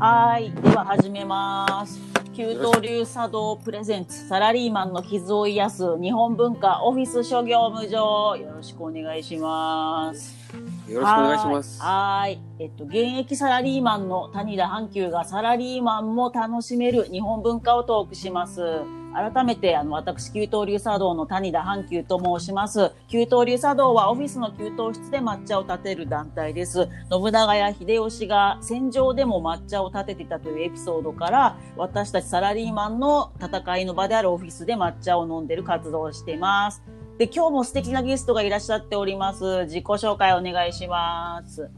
[0.00, 0.50] はい。
[0.50, 2.00] では始めます。
[2.34, 8.34] 給湯流茶道プレゼンツ、サラリーマンの傷を癒す日本文化オフィス諸業務場。
[8.34, 10.34] よろしくお願いします。
[10.90, 11.82] よろしくお願いします。
[11.82, 12.38] はーい。
[12.60, 18.62] えっと、現役サラリーマンの谷田阪急がサラリーマンも楽しめる日本文化をトークします。
[19.14, 22.92] 改めて、あの、私、給湯流茶道の谷田阪急と申します。
[23.08, 26.88] 給湯流茶道はオフィスの給湯室で抹茶を立てる団体です。
[27.10, 36.82] 信長や秀吉が戦場でも抹茶を立てていたというエピソードから、私たちサラリーマンの戦いの場であるオフィスで抹茶を飲んでる活動をしています。
[37.18, 39.64] で、今日も素敵なゲストがいらっしゃっております。
[39.64, 41.68] 自己紹介お願いします。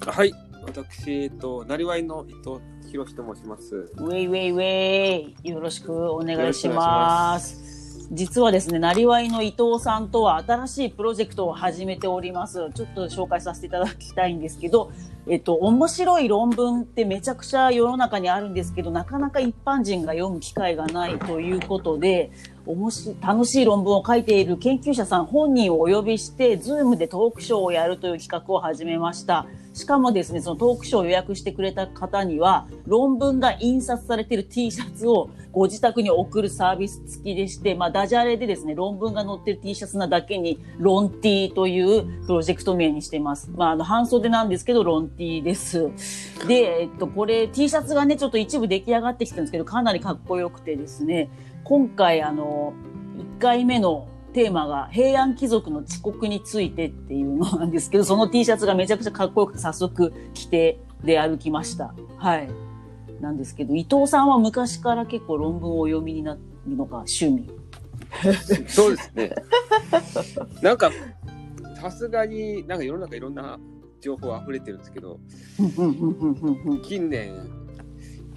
[0.00, 0.32] はい。
[0.66, 3.88] 私、えっと、なりわいの伊藤ひろしと申します。
[3.98, 5.48] ウェイウェイウェイ。
[5.48, 6.74] よろしくお願いしま。
[6.74, 12.68] ます実はですね、なりわいの伊藤さんとは新しいプロジェクトを始めております。
[12.74, 14.90] ちょっと紹介させていただきたいんですけど、
[15.28, 22.32] えっと、面白い論文ってめちゃくちゃ世の中にあるんですけど、なかなか一般人が読む機会がないということで、
[22.70, 29.46] おもし楽しい論文を書いている研究者さん本人をお呼びして、ズームでトークショーをやるという企画を始めました。
[29.74, 43.50] しかもですね、そのトークショーを予約してくれた方には、論文が印刷されている T シャツをご自宅に送るサービス付きでして、まあ、ダジャレでですね、論文が載ってる T シャツなだけに、ロン T というプロジェクト名にしています。
[43.56, 45.90] まあ、あの、半袖なんですけど、ロン T です。
[46.46, 51.30] で、えっと、これ T シャツがね、ちょっと一部出来上がってきてるんですけど、かなりかっこよくてですね、
[51.64, 52.72] 今回、あの、
[53.38, 61.94] 1回目のテーマが平安貴族の遅刻についてっていうのなんですけど、その T シャツがめちゃくちゃかっこよくて早速着てで歩きました。
[62.16, 62.48] はい。
[63.20, 66.40] なんですけど、伊藤さんは昔から結構論文をお読みになる
[66.76, 67.50] のが趣味。
[68.68, 69.32] そうですね。
[70.62, 70.90] なんか、
[71.80, 73.58] さすがになんか世の中いろんな
[74.00, 75.20] 情報溢れてるんですけど、
[76.84, 77.34] 近年、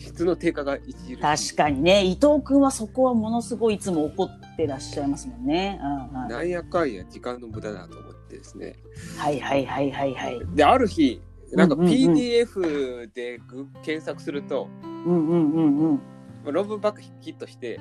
[0.03, 1.17] 質の低下が著。
[1.17, 5.79] 確かにね、伊藤君はそこはものすごいいつも怒ってらっしゃいますもんね。
[5.81, 8.75] うんうんなんやかんや時間の無駄だと思ってですね。
[9.17, 10.41] はいはいはいはいはい。
[10.53, 11.21] で、ある日、
[11.53, 15.95] なんか PDF でグ検索すると、うんうんうんうん。
[15.95, 17.79] まあ論文ばっかヒットして、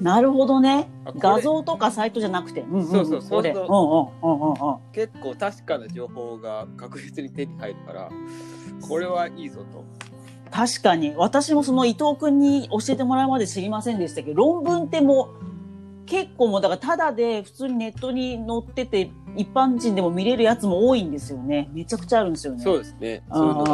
[0.00, 2.62] なるほどね画像とかサイトじゃなくて。
[2.62, 4.12] うんんんそうそうそうそ
[4.90, 4.94] う。
[4.94, 8.10] 結構確かな情報が確実に手に入るから、
[8.86, 9.84] これはいいぞと。
[10.56, 15.34] 確かに私もその伊藤君に教えてもらうまで知りませんでしたけど論文っても
[16.04, 22.64] う結構もうだからただで普通にネットに載ってて一般人でも見れるやつも多いんですよねめちゃくちゃあるんですよね。
[22.64, 23.22] そうですね。
[23.30, 23.64] そういうの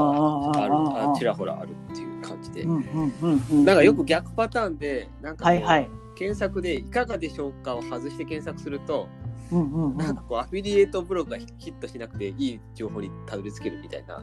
[0.50, 0.75] がある
[1.12, 2.65] あちらほらあるっていう感じで。
[2.65, 5.88] なんかよく逆パターンで、なんかはいはい。
[6.16, 9.09] 検索でいかがでしょうかを外して検索すると、
[9.53, 10.22] なんか。
[10.22, 14.22] こうアフィリエイトブログがヒットしなくていい情報にたどり着けるみたいな、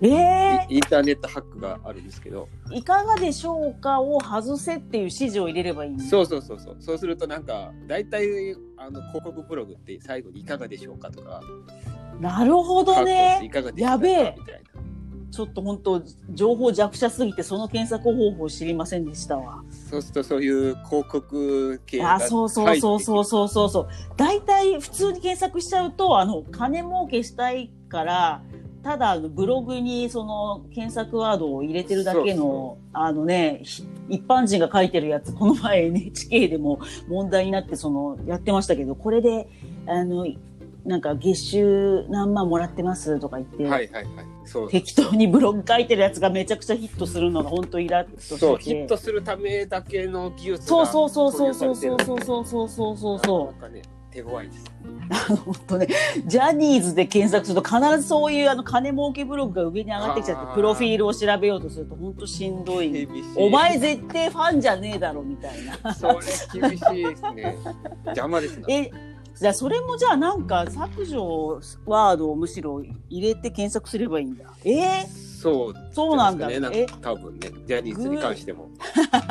[0.00, 6.76] えインターネットハックがあるんですけど、ー、いかがでしょうかを外せっていう指示を入れればいいんそうそうそうそう。
[6.78, 11.40] そうするとなんか、大体あの広告ブログって最後にいかがでしょうかとか、
[12.20, 13.50] なるほどねい。
[13.50, 14.68] かがでしょうかやべえみたいな。
[15.30, 19.62] ちょっと本当情報弱者すぎてその検索方法を知りませんでしたわ。
[19.90, 23.88] そうするとそういう広告系あ、そうそうそうそうそうそうそう。
[24.16, 28.42] 大体普通に検索しちゃうと、あの、金儲けしたいから、
[28.82, 39.48] ただブログにその検索ワードを入れてるだけの、あのね、ひ一般人が書いてるやつ、この前 NHK でも問題になってその、やってましたけど、これで、
[39.86, 40.26] あの、
[40.84, 44.26] なんか月収何万もらってますとか言って、はいはいはい。
[44.44, 48.40] そう適当にブログ書いてるやつがめちゃくちゃヒットするのが本当イラッとしてて。
[48.40, 53.82] そう、ヒットするためだけの技術がそうそうそうそうそうそうそうそうそうそうそうなんかね、
[54.22, 54.64] 手強いです。
[55.28, 55.88] 本当ね、
[56.26, 63.08] ジャニーズで検索すると必ずそういうあの金儲けブログが上に上がってきちゃって、プロフィールを調べようとすると本当しんどい。
[63.36, 65.52] お前絶対ファンじゃねえだろみたい
[65.82, 65.94] な。
[65.94, 66.14] それ
[66.60, 67.56] 厳しいですね。
[68.06, 68.92] 邪魔ですね。
[68.92, 74.44] え、じゃあそれもじゃあなんか削除ワードをむしろ入れて検索すればいいんだ。
[74.64, 75.06] えー、
[75.40, 76.48] そう、そうなんだ。
[76.58, 78.68] なんか多分ね、ジャニーズに関しても。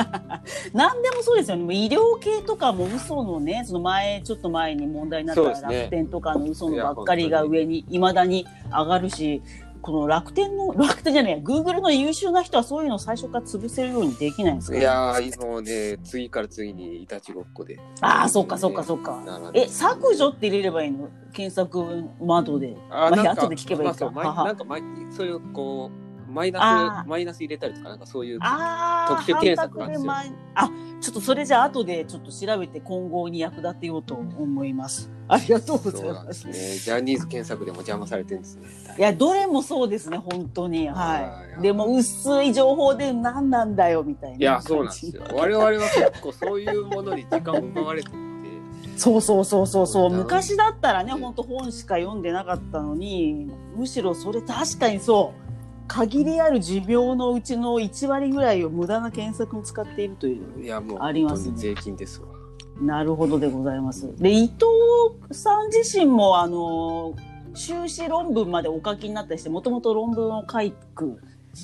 [0.74, 1.64] 何でもそうですよね。
[1.64, 9.42] もう医療系とかも嘘のね、その前、ちょっと前に問題になった楽天とかの嘘のばっかりが上に、未だに上がるし、
[9.82, 14.78] この楽天の、 楽天じゃないや、グーグルの優秀な人はそういうのを最初から潰せるようにできないんですか？
[14.78, 17.80] いやー、もうね、次から次にいたちごっこで。
[18.02, 19.22] ああ、そっかそっかそっか。
[19.54, 21.10] え、削除って入れればいいの？
[21.34, 22.76] 検索窓で。
[22.90, 24.82] あまあ後で聞けばいいかまあなんか前
[25.12, 28.40] そういうこうマイナス、マイナス入れたりとか、なんかそういう。
[28.40, 28.52] 特
[29.24, 30.12] 殊検索なんですよ
[30.56, 30.70] あ、
[31.00, 35.10] ちょっとそれじゃあ後でちょっと調べて今後に役立てようと思います。
[35.30, 36.42] ありがとうござそいうます。
[36.42, 36.54] すね。
[36.54, 38.68] ジャニーズ検索でも邪魔されてるんですね。
[38.98, 40.88] いや、どれもそうですね、本当に。
[40.88, 41.62] はい。
[41.62, 44.38] でも、薄い情報で何なんだよ、みたいな。
[44.38, 45.24] いや、そうなんですよ。
[45.34, 48.16] 我々は結構そういうものに時間を奪われてて、
[48.96, 50.12] そうそうそうそうそう。
[50.12, 55.47] うん昔だったらね、本当本しか読んでなかったのに、むしろそれ確かにそう。
[55.88, 60.64] 限りある寿命のうちの1割ぐらいを無駄な検索に使っているという。
[60.64, 62.28] いや、もうありますね税金ですわ。
[62.82, 64.16] なるほどでございます。
[64.18, 64.58] で、伊藤
[65.32, 67.16] さん自身も、あの、
[67.54, 71.20] 修士論文までお書きになったりして、もともと論文を書く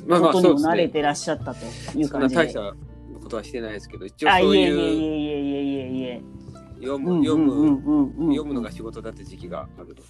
[0.07, 0.69] まあまあ、ことにも。
[0.69, 2.41] 慣れてらっしゃったというそんな感じで。
[2.43, 2.73] 大した
[3.23, 5.52] ことはしてないですけど、一応あ、そういういえいえいえいえ。
[6.97, 10.01] 読む、読む、読むのが仕事だって時期があるので。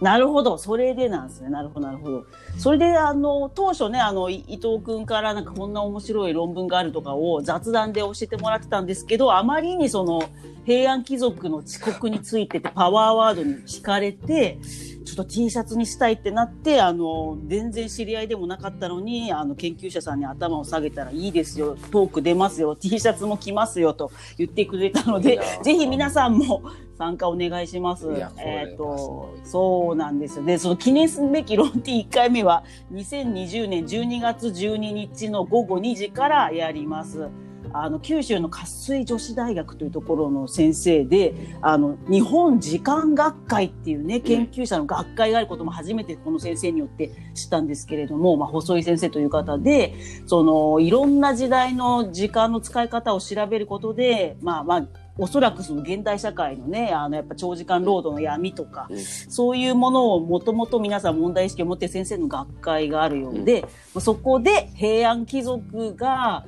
[0.00, 1.50] なるほど、それでなんですね。
[1.50, 2.26] なるほど、なるほど。
[2.58, 10.22] それで、あの、当初ね、あの、い伊藤君からなんかこんな面白い論文があるとかを雑談で教えてもらってたんですけど、あまりにその、
[10.64, 14.58] 平安貴族の遅刻についててパワーワードに惹かれて、
[15.06, 26.62] ちょっと T シャツにしたいってなって、あの、全然知り合いでもなかったのに、あの、研究者さんに頭を下げたらいいですよ、トーク出ますよ、T シャツも着ますよと言ってくれたのでぜひ皆さんも
[26.98, 28.08] 参加お願いします。
[28.38, 30.44] えっ、とそうなんですよ。
[30.44, 37.28] で、その記念すべきロンティ1回目は2020年12月12日の午後2時からやります。
[37.72, 49.94] あの、九州の渇水女子大学というところの先生で、あの、日本時間学会っていうね、研究者の学会があることも初めてこの先生によって知ったんですけれども、まあ、細井先生という方で、
[50.26, 54.86] その、いろんな時代の時間の使い方を調べることで、まあまあ、
[55.18, 58.98] おそらくその現代社会のね、あの、やっぱ長時間労働の闇とか、うん。
[58.98, 63.64] そういうものをもともと皆さん問題意識を持って先生の学会があるようで、
[63.98, 66.44] そこで平安貴族が、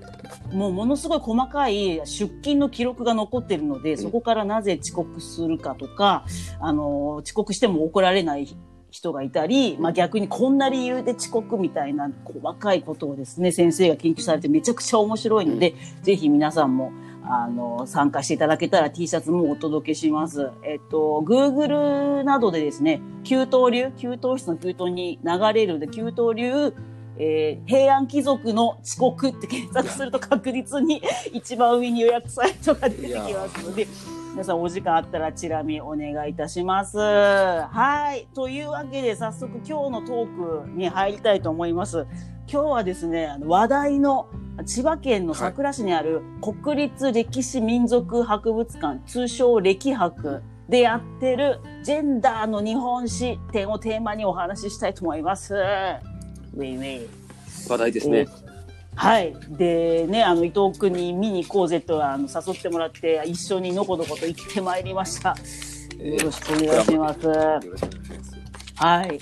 [0.52, 6.24] もうものすごい細かい出勤の記録が残ってるので、そこからなぜ遅刻するかとか、
[6.60, 8.48] あの、遅刻しても怒られない
[8.90, 16.92] 人がいたり、まあ逆にこんな理由で遅刻みたいな細かいことをですね、先生が研究されてめちゃくちゃ面白いので、ぜひ皆さんも、
[17.30, 20.50] あの、参加していただけたら T シャツもお届けします。
[20.62, 26.74] えっと、Google などでですね、給湯流、給湯室の給湯に流れるで、給湯流、
[27.18, 31.02] えー平安貴族の遅刻って検索すると確実に
[31.34, 33.86] 一番上に予約サイトが出てきますので、
[34.32, 36.96] 皆さんお時間あったらチラ見お願いいたします。
[36.96, 38.28] はい。
[38.34, 42.06] というわけで早速今日のトークに入りたいと思います。
[42.50, 44.28] 今日はですね、あの話題の
[44.64, 55.54] 千葉県の佐倉市にある国立歴史民族博物館、通称歴博でやってるジェンダーの日本史展をテーマにお話ししたいと思います。
[55.54, 56.00] ウェ
[56.72, 57.08] イウェイ。
[57.68, 58.26] 話題ですね。
[58.94, 59.34] はい。
[59.50, 65.36] でね、あの、伊藤君に見に行こうぜとあの誘ってもらって、一緒にのこのこと行ってまいりました。
[66.00, 66.92] えよろしくお願いします。
[66.92, 68.74] よろしくお願いします。
[68.74, 69.18] はい。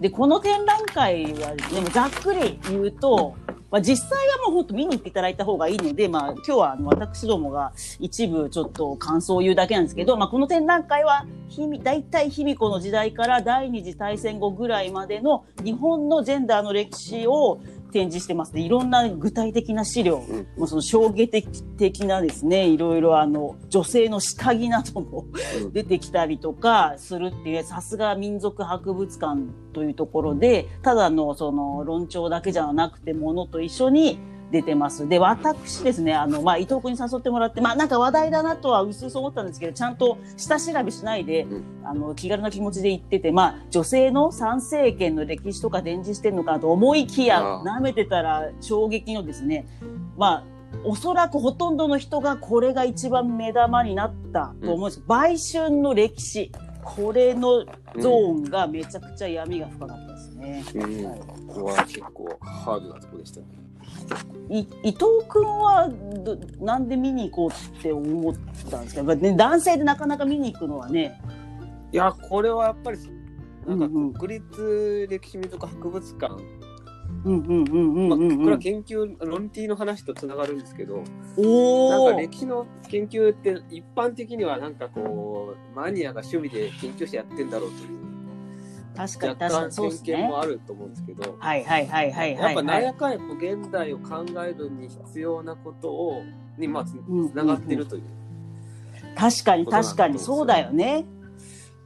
[0.00, 3.34] で、この展覧会はですね、ざっくり言うと、
[3.70, 17.60] まあ、実際はもう本当見に行っていただいた方がいいので、まあ、今日はあの私どもが一部ちょっと感想を言うだけなんですけど、まあ、この展覧会は、ひみ、大体卑弥呼の時代から第二次大戦後ぐらいまでの日本のジェンダーの歴史を
[17.90, 18.52] 展示してます。
[18.52, 20.46] で、いろんな具体的な資料、うん。
[20.56, 21.42] もうその衝撃
[21.76, 25.26] 的なですね、いろいろあの、女性の下着なども
[25.62, 25.72] うん。
[25.72, 29.42] 出てきたりとかするっていう、さすが民族博物館
[29.72, 34.18] というところで、ただのその論調だけじゃなくてものと一緒に
[34.50, 35.08] 出てます。
[35.08, 49.66] で、私ですね、あの、まあ、伊藤君に誘ってもらって、まあ、なんか話題だなとは薄々思ったんですけど、ちゃんと下調べしないで、うんあの、気軽な気持ちで言ってて、まあ、女性の参政権の歴史とか展示してるのかなと思いきや舐めてたら衝撃のですね、
[50.16, 50.44] まあ、
[50.84, 55.02] おそらくほとんどの人がこれが一番目玉になったと思うんです。
[55.06, 56.52] 売春の歴史。
[56.82, 57.66] これの
[57.98, 60.64] ゾーンがめちゃくちゃ闇が深かったですね。
[60.74, 63.46] うん、はいここは結構ハードなとこでしたね。
[64.50, 65.88] い伊藤君は
[66.24, 68.34] どなんで見に行こうって思っ
[68.70, 71.20] たんですか、まあね、男性でなかなか見に行くのはね、
[71.92, 72.98] いや、これはやっぱり、
[73.66, 76.34] なんか国立歴史民族博物館、
[77.24, 88.17] うんうんうんうんまあ、うん、これは研究、論理の話とつながるんですけど、なんか歴史の研究って一般的にはなんかこう、マニアが趣味で研究してやってんだろうという、
[88.98, 90.40] 確かに若確か干にそうですね偏見も。
[90.40, 92.54] あると思うんですけど、はいはいはいはいやっ。
[92.54, 96.24] ぱなんやかんや現代を考えるに必要なことを、
[96.58, 96.94] にまあつ
[97.34, 98.02] ながってるという。
[99.14, 101.04] 確かに確かにそううんだよね。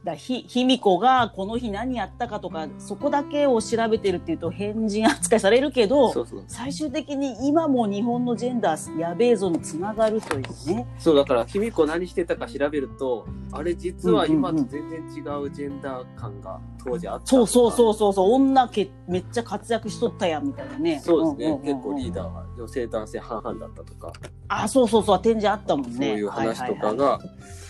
[0.03, 6.43] だひ卑弥呼がこの日何やったかとかそこだけを調べてるっていうと変人扱いされるけどそうそう。
[6.47, 10.85] 最終的に今も日本のジェンダーやべえぞにつながるというね。
[10.99, 17.27] そう、だから、卑弥呼何してたか調べると、あれ実は今と全然違うジェンダー感が当時あった。
[17.27, 18.31] そうそうそううそうそう。
[18.33, 20.99] 女けめっちゃ活躍しとったやんみたいなね。
[20.99, 21.55] そうですね。
[21.55, 21.65] んんんん。
[21.65, 24.13] 結構リーダーは女性男性半々だったとか、
[24.47, 25.21] あそうそうそう。
[25.21, 25.95] 展示あったもんね。
[25.95, 27.19] そういう話とかはいはいが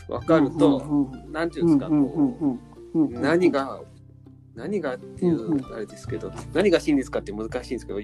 [0.07, 2.59] 分かるうんと、うんうんなんていうんですか、こ
[2.95, 3.81] う何が、
[4.55, 7.99] 何がっていうあれですけど、何が真実かって難しいんですけど、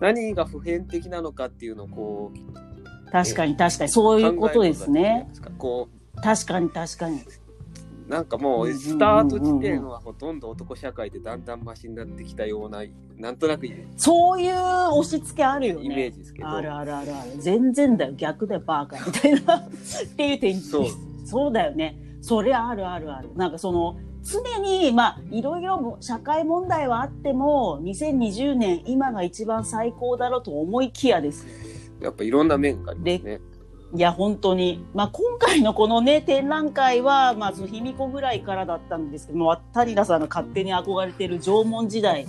[0.00, 5.30] 何が普遍的なのかっていうのをこう、確かに確かにそういうことですね。
[5.58, 5.88] こ
[6.22, 7.20] 確かに確かに。
[7.20, 12.82] う、なんかもう、スタート地点はほとんど男社会でだんだんマシになってきたような、
[13.16, 16.10] なんとなくイそういう押し付けあるよメーね。
[16.10, 17.30] ジですけど、あるあるあるある。
[17.38, 18.12] 全然だよ。
[18.14, 19.56] 逆だよ、バーカみたいな。
[19.58, 19.70] っ
[20.16, 20.86] ていう点そう
[21.26, 21.98] そうだよね。
[22.22, 23.30] それあるあるある。
[23.34, 31.52] なんかその、常に、まあ、いろいろ社会問題はあっても、2020年、今が一番最高だろうと思いきやですよ。
[32.00, 33.40] やっぱいろんな面がありますね。
[33.94, 34.84] いや、本当に。
[34.94, 42.26] まあ、今回のこのね、展覧会は、まあ、その卑弥呼ぐらいからだったんですけども、谷田さんが勝手に憧れている縄文時代。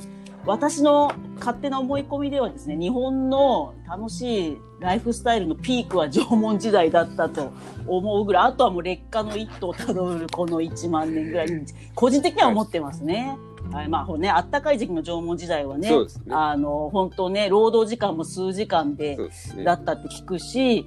[0.47, 7.51] 私の勝手な思い込みではですね、日本の楽しいライフスタイルのピークは縄文時代だったと
[7.85, 13.37] 思うぐらい、あとはもう劣化の一途をたどるこの1万年ぐらいに、個人的には思ってますね。
[13.73, 16.05] はい、まあね、あったかい時期の縄文時代はね、ね。
[16.29, 19.17] あの、本当ね、労働時間も数時間で。
[19.65, 20.85] だったって聞くし、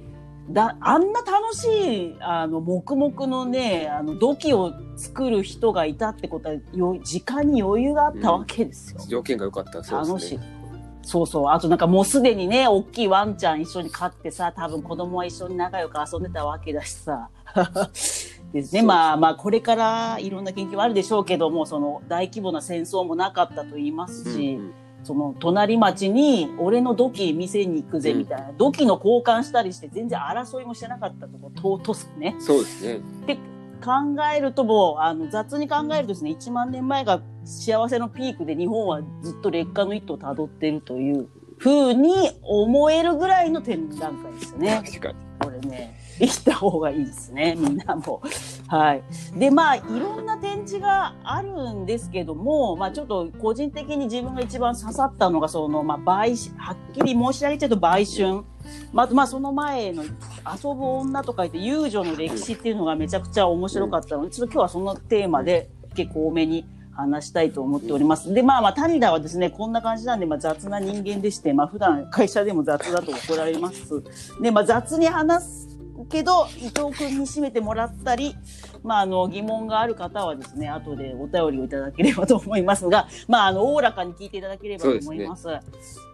[0.49, 9.01] だあんな楽しい、あの、黙々のね、あの、土器を作る人がいたってことは、よ時間に余裕があったわけですよ。
[9.07, 10.61] 条件が良かったらそう楽しいですね。。
[11.03, 11.47] そうそう。
[11.49, 17.29] あとなんかもうすでにね、大きいワンちゃん一緒に飼ってさ、多分子供は一緒に仲良く遊んでたわけだしさ。
[18.51, 18.81] ですね。
[18.81, 32.35] まあまあ、これからいろんな研究はあるでしょうけども、その大規模な戦争もなかったと言いますし、うんうんその隣町に俺の土器店に行くぜみたいな、土器の交換したりして全然争いもしてなかったとこ尊すね。
[32.39, 33.01] そうですね。
[33.83, 33.91] 考
[34.35, 41.27] えるともう、あの、雑に考えるとですね、1万年前が幸せのピークで日本はずっと劣化の一途を辿っているという
[41.57, 44.81] 風に思えるぐらいの展覧会ですよね。
[44.85, 45.15] 確かに。
[45.39, 48.21] これね、行った方がいいですね、 みんなも。
[48.67, 49.03] はい。
[49.35, 58.43] で、まあ、いろんな展示があるんですけども、まあ、ちょっと個人的に自分が一番刺さったのが、その、まあ、売春、はっきり申し上げちゃうと売春。
[58.93, 60.09] まあ、まあ、その前の遊
[60.75, 68.33] ぶ女と書いて、遊女の歴史っていうのがめちゃくちゃ面白かったので、ちょっと今日はそのテーマで結構多めに話したいと思っております。
[68.33, 74.03] で、まあまあ、谷田はですね、こんな感じなんで、まあ雑な人間でして、まあ普段会社でも雑だと怒られます。
[74.41, 75.70] で、まあ雑に話す
[76.05, 78.35] けど、伊藤君に締めてもらったり、
[78.83, 85.47] まああの、疑問がある方はですね、後でお便りをいただければと思いますが、まああの、おおらかに聞いていただければと思います。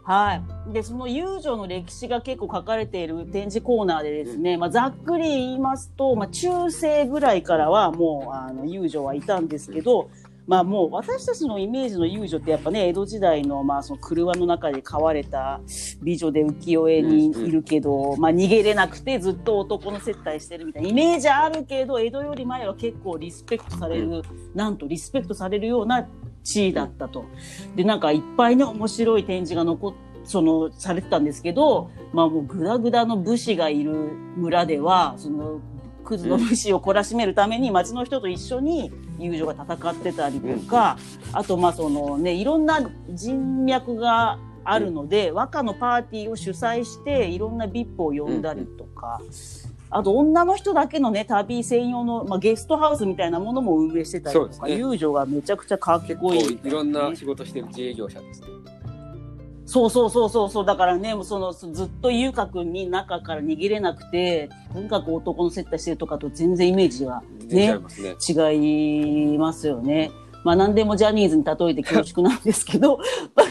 [0.08, 0.74] はい。
[0.74, 10.10] で、その遊女の歴史が結構書かれている展示コーナーでですね、まあ、ざっくり言いますと、まあ、中世ぐらいからはもう、あの、遊女はいたんですけど、
[10.48, 15.60] まあもう私たちのイメージの遊女ってやっぱね、江戸時代のまあその車の中で飼われた
[16.02, 20.90] 美女で浮世絵にいるけど、まあ逃げれなくてずっと男の接待してるみたいな。
[20.90, 24.22] イメージあるけど、江戸より前は結構リスペクトされる、
[24.56, 26.08] なんとリスペクトされるような
[26.44, 27.26] 地位だったと。
[27.76, 29.94] で、なんかいっぱいね、面白い展示が残っ
[30.28, 33.94] その、されてたんですけど、まあもうグダグダの武士がいる
[34.36, 35.62] 村では、その、
[36.08, 40.98] クズの武士を懲らしめるために町の人と一緒に遊女が戦ってたりとか、
[41.34, 49.22] あとまあそのね、いろんな人脈があるので、和歌のパーティーを主催して、いろんな VIP を呼んだりとか、
[49.90, 54.76] あと女の人だけのね、旅専用の、まあ、ゲストハウスみたいなものも運営してたりとか、ね。
[54.76, 58.48] 遊女がめちゃくちゃかっこいい、いろんな仕事してる自営業者ですね。
[59.68, 60.66] そうそうそうそうそう。
[60.66, 68.16] だからね、もうその、ずっと優香くんに中から逃げれなくて、とにかく男の接待してるとかと全然イメージが全然違いますね。
[68.54, 70.10] 違いますよね。
[70.48, 73.02] まあ何でもジャニーズに例えて恐縮なんですけど、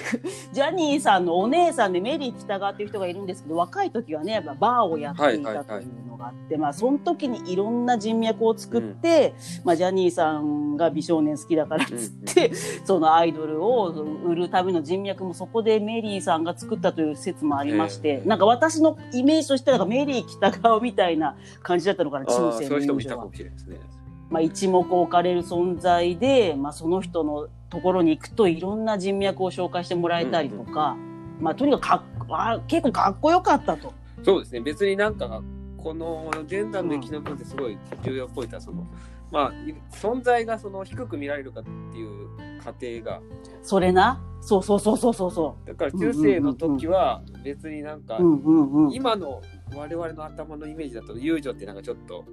[0.55, 12.55] ジャニーさんのお姉さんでメリー北川っていう人がいるんですけど、若い時はね、やっぱバーをやっていたというのがあって、まあその時にいろんな人脈を作って、まあジャニーさんが美少年好きだからっつって、
[12.87, 13.89] そのアイドルを
[14.25, 23.96] 売るための人脈もそこでメリーさんが作ったという説もありまして、ええなんか私のイメージとしてはメリー北川みたいな感じだったのかな、中世そういう人もいたかもしれないですね。
[24.29, 30.97] まあ、一目置かれる存在で、まあ、その人のところに行くといろんな人脈を紹介してもらえたりとか、
[31.41, 33.93] まあ、とにかくかっあ結構かっこよかったと。
[34.25, 34.61] そうですね。
[34.61, 35.43] 別になんか、
[35.77, 38.87] このジェンダーの歴史の分ってすごい重要ポイントは、その、
[39.31, 42.29] まあ、い存在がその低く見られるかっていう
[42.65, 43.21] 過程が、
[43.63, 44.21] それな？
[44.41, 48.23] そうそうそうそうそうそだから中世の時は別になんかう。
[48.23, 48.93] う、んうんうん。
[48.93, 49.43] 今の
[49.75, 52.25] 我々の頭のイメージだと遊女ってなんかちょっと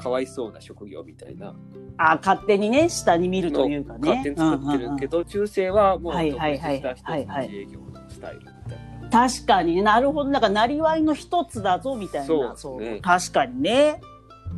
[0.00, 1.54] かわいそうな職業みたいな
[1.98, 3.98] あ、勝手にね、下に見るというかね。
[4.00, 8.54] 勝手に作ってるけど、中世はもうはい独立はいはいした一つのはいはい自営業のスタイルみたい
[9.02, 9.10] な。
[9.10, 10.30] 確かにね、なるほど。
[10.30, 12.26] なんか、なりわいの一つだぞ、みたいな。
[12.56, 14.00] そうですね確かにね。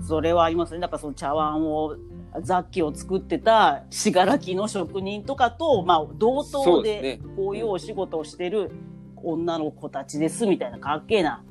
[0.07, 0.81] それはありますね。
[0.81, 1.97] だからその茶碗を、
[2.43, 8.71] 雑器を作ってた信楽の職人とかと、まあ、同そ等でこういうお仕事をしてる
[9.17, 11.43] 女の子たちです、みたいな、かっけえな。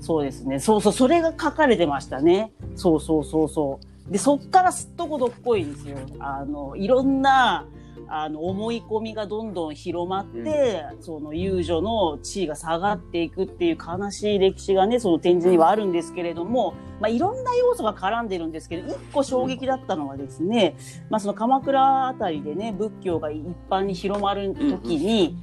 [0.00, 0.60] そうですね。
[0.60, 2.52] そうそう、それが書かれてましたね。
[2.76, 4.12] そうそうそうそう。
[4.12, 5.98] で、そっからすっとこどっこいですよ。
[6.18, 7.66] あの、いろんな、
[8.10, 20.76] あの、思い込みがどんどん広まって、その遊女の地位が下がっていくっていう悲しい歴史がね、その展示にはあるんですけれども、まあ、いろんな要素が絡んでるんですけど、一個衝撃だったのはですね、
[21.10, 25.36] まあ、その鎌倉あたりでね、仏教が一般に広まる時に、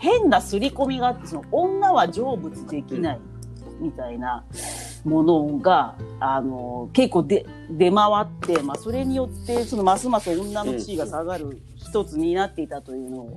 [0.00, 3.20] 変な刷り込みがあって、その女は成仏できない
[3.78, 4.44] みたいな
[5.04, 13.36] ものが、あの、結構で出回って、まあ、それによって、そのますます女の地位が下がる一つになっていたというのを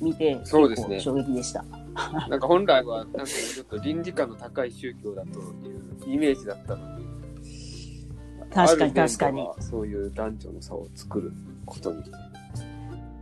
[0.00, 1.64] 見て、そうですね衝撃でした。
[2.28, 5.38] なんか本来はなんかちょっと倫理観の高い宗教だと
[6.08, 7.04] いうイメージだったのに
[8.54, 9.46] 確かに確かに。
[9.60, 11.32] そういう男女の差を作る
[11.64, 12.02] ことに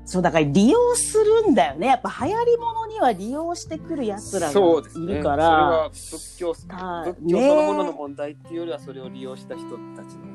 [0.04, 1.86] そう、だから利用するんだよね。
[1.86, 5.90] やっぱ流行り物には利用してくる奴らがいるから。
[5.94, 10.30] それは仏教た仏教そのものの問題っていうよりはそれを利用した人たちの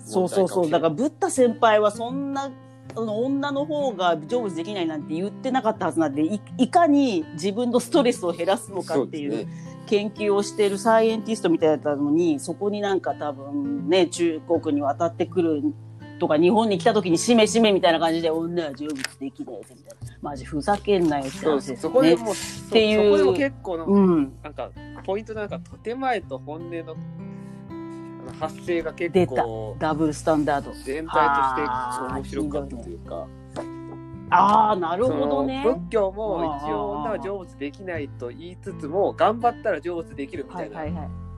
[0.00, 0.70] そうそうそう。
[0.70, 2.50] だから、ブッダ先輩はそんな、
[2.96, 9.46] あの女の方が成仏できないなんて言ってなかったはずなんで、いいかに自分のストレスを減らすのかっていう
[9.86, 15.62] 研究をしているサイエンティストみたいだったのに、そこになんか多分ね、中国に渡ってくる
[16.20, 20.16] とか、日本に来た時にしめしめみたいな感じで、女は成仏できないぜみたいな。
[20.22, 21.76] マジふざけんなよって話ですよね。
[21.80, 24.32] そこでもうそていうそこでも結構の、うん。
[24.42, 24.70] なんか
[25.04, 26.94] ポイントなんか建前と本音の
[28.38, 30.72] 発生が結出た構ダブルスタンダード。
[30.84, 33.26] 全体として面白かったというか
[34.30, 35.64] ああ、なるそほどね。
[35.64, 41.29] の仏教も一応女は成仏できないと言いつつも頑張ったら成仏できるみたなはいいはいはい。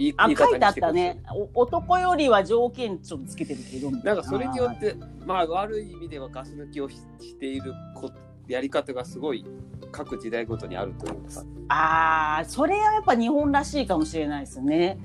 [0.00, 1.22] 言いあ、書いてあったね。
[1.54, 3.90] お男よりは条件ちょっとつけてるけど。
[3.90, 8.10] なんかそれによってまあ悪い意味ではガス抜きをししているこ
[8.48, 9.44] やり方がすごい
[9.92, 14.98] 各時代ごとにあるというかああ、それはやっぱ日本らしいかもしれないですね。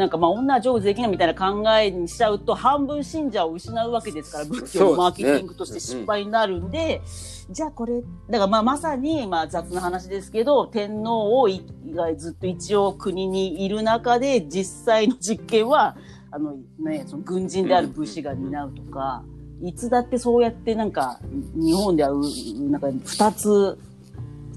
[0.00, 7.02] なんかまあ女は成仏できないみたいな考えにしちゃうと半分信者を失うわけですから仏教のマーケティングとして失敗になるんで、
[7.50, 11.62] じゃあこれ、だからまあまさにまあ雑な話ですけど、天皇を以
[11.94, 15.98] 外ずっと一応国にいる中で実際の実験は、
[16.30, 19.22] あのね、その軍人である武士が担うとか、
[19.62, 21.20] いつだってそうやってなんか
[21.54, 22.22] 日本ではう
[22.70, 23.78] なんか二つ、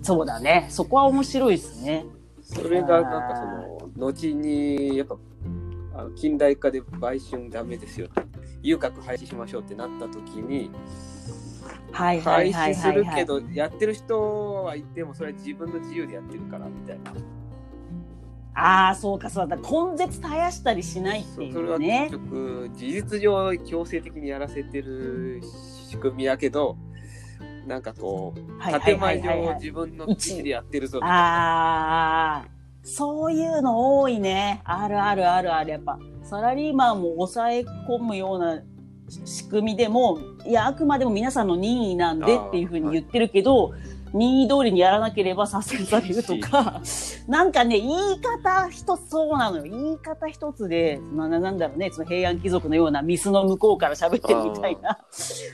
[0.04, 0.68] そうだね。
[0.70, 2.06] そこは面白いですね。
[2.44, 3.36] それがなんか
[3.96, 5.18] その後にやっぱ
[5.96, 8.08] あの近代化で売春ダメですよ
[8.62, 10.72] 遊郭廃止しましょうってなった時に
[11.92, 12.92] はいはいはい廃止す。
[12.94, 17.14] るけどやってる人はいてもそれは自分の自由でやってるからみたいな
[18.56, 19.56] ああ、そうかそうだ。
[19.58, 22.12] 根絶絶やしたりしないっていそうそれは結。
[22.12, 25.42] 局事実上強制的にやらせてる
[25.90, 26.78] 仕組みやけど
[27.66, 29.20] なんかこう建前。
[29.22, 32.46] 上自分の意思でやってるぞみたいな
[32.84, 34.62] そういうの多いね。
[34.66, 35.72] あるあるあるある。
[35.72, 38.62] やっぱ、サラリーマンも抑え込むような
[39.26, 43.74] 仕組みでも、いや、あくまでも皆さんの任意なんでっていうふうに言ってるけど、
[44.14, 46.82] 任意通りにやらなければ左遷されるとか、
[47.28, 49.64] なんかね、言い方一つそうなのよ。
[49.64, 55.00] 言い方一つで、なななんだろうね、その平安貴族のようなミスの向こうから喋ってるみたいな。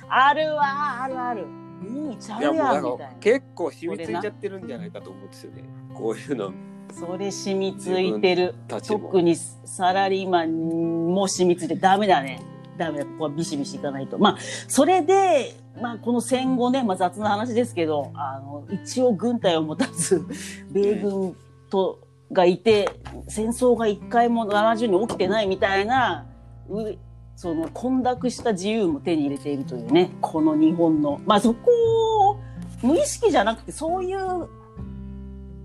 [0.09, 1.47] あるわ、あるある。
[1.87, 3.13] いいちゃいうやんみたいな。
[3.19, 5.63] 結構染みついちゃってるんじゃないかと思うんですよね
[5.93, 6.51] こういうの
[6.93, 8.55] それ染みついてる。
[8.67, 12.41] 特にサラリーマンも染みついてダメだね。
[12.77, 13.05] ダメだ。
[13.05, 14.17] ここはビシビシいかないと。
[14.17, 20.25] まあ、それで、まあ、この戦後ね、まあ雑な話ですけど、あの、一応軍隊を持たず、
[20.71, 21.35] 米軍
[21.69, 21.99] と、
[22.31, 22.89] がいて、
[23.27, 26.27] 戦争が一回も70に起きてないみたいな、
[26.69, 26.95] う
[27.35, 31.21] その混濁した自由も手に入れているというね、この日本の。
[31.25, 31.71] まあそこ
[32.31, 32.39] を、
[32.83, 34.47] 無意識じゃなくて、そういう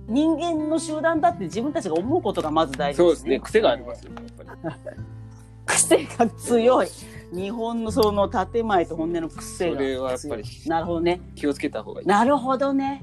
[0.07, 4.23] 人間の集団だって自分たちが思うことがまず大事そうですね癖がありますよね
[5.67, 6.89] 癖が強い。
[7.33, 9.77] 日本のその建前と本音の癖が強い。
[9.77, 11.21] それはやっぱりなるほどね。
[11.35, 13.03] 気をつけた方がいいなるほどね。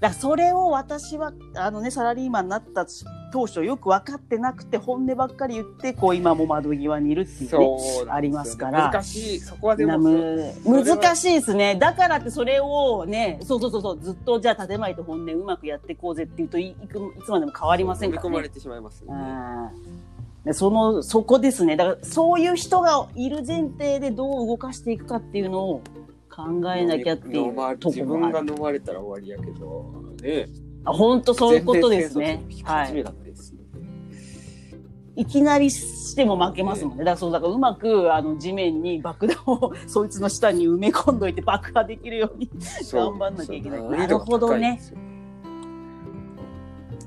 [0.00, 2.86] だからそれを私は、あのね、サラリーマンになった
[3.32, 9.40] 当初よく分かってなくて本音ばっかり言ってこう今も窓際にいるっていうねねありますから難しい。
[9.40, 18.28] そこはでなも、難しいですねだからってそれをねそうそうそうそうずっとじゃあ建前と本音うまくやっていこうぜっていうといいくいつまでも変わりませんからね。
[18.28, 20.54] 込まれてしまいますよね。
[20.54, 25.82] そのそこですねだからそういう人がいる前提でどう動かしていくかっていうのを
[26.38, 30.46] 考えなきゃっていうとこ自分ろが飲まれたら終わりやけど、ね。
[30.84, 33.04] あ本当そういうことですねはい
[35.16, 37.02] いきなりしても負けますもんね。
[37.02, 42.48] だからそう、だからうまく、あの、地面に爆弾を そいつの下に埋め込んどいて爆破できるように、
[42.92, 44.80] 頑張んなきゃいけないなるほどね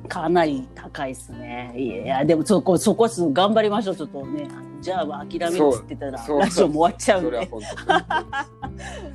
[0.10, 1.74] かなり高いですね。
[1.78, 4.50] いや、でもそこ、そこは頑張りましょう、ちょっとね。
[4.82, 7.50] じゃあ、諦めるっつってたら、ラジオも終わっちゃうんで。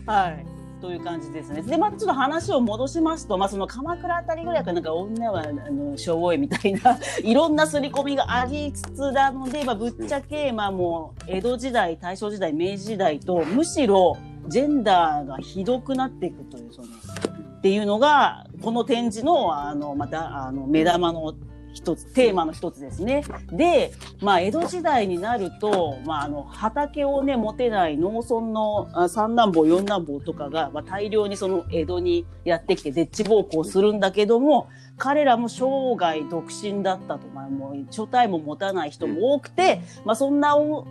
[0.06, 0.46] はい。
[0.80, 1.62] という感じですね。
[1.62, 14.16] で、またちょっと話を戻しますと、まあ、その鎌倉あたりぐらいからなんか女は、あの、しょぼいみたいな、 いろんな刷り込みがありつつなので、まあ、ぶっちゃけ、まあもう、江戸時代、大正時代、明治時代と、むしろ、
[14.48, 21.34] ジェンダーがひどくなっていくという、その、っていうのが、この展示の、あの、また、あの、目玉の
[21.76, 23.22] 一つ、テーマの一つですね。
[23.52, 40.86] で、まあ、江戸時代になると、まあ、あの、畑をね、持てない農村の三男坊、四男坊とかが、まあ、大量にその江戸にやってきて、でっち奉公するんだけども、彼らも生涯独身だったと、まあ、もう、所帯も持たない人も多くて、まあ、そんなお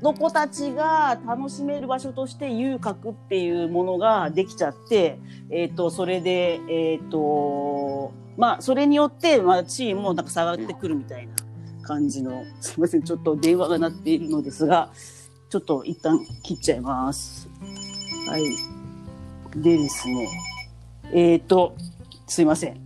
[0.00, 5.18] 男たちが楽しめる場所として遊郭っていうものができちゃって、
[5.50, 7.20] えっ、と、それで、えっ、と、
[8.36, 11.34] まあ、それによって、まあ、地位もなんか下がってくるみたいな
[11.82, 14.90] 感じの、 すいません、ちょっと電話が鳴っているのですが、
[15.48, 17.50] ちょっと一旦切っちゃいます。
[18.28, 18.42] はい。
[19.56, 20.28] でですね、
[21.12, 21.74] えっ、と、
[22.26, 22.80] すいません。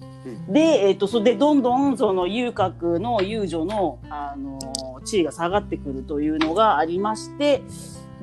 [0.49, 4.59] で、えっ、と、それで、どんどん、その、遊郭の遊女の、あの、
[5.05, 7.63] 地位が下がってくるというのがありまして、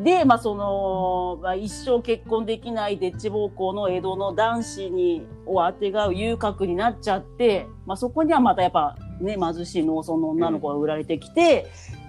[0.04, 11.68] で、まあ、その、まあ、一生結婚できないデッチ奉公の江戸の男子に、をあてがう遊郭になっちゃって、まあ、そこにはまたやっぱ、ね、貧しい農村の女の子が売られてきて、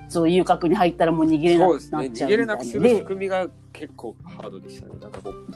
[0.08, 1.70] そう、遊郭に入ったらもう逃げれなく。
[1.72, 2.54] なっちゃう逃げれな。
[2.54, 4.92] なくする仕で、組みが結構ハードでしたね。
[5.00, 5.46] なんかこう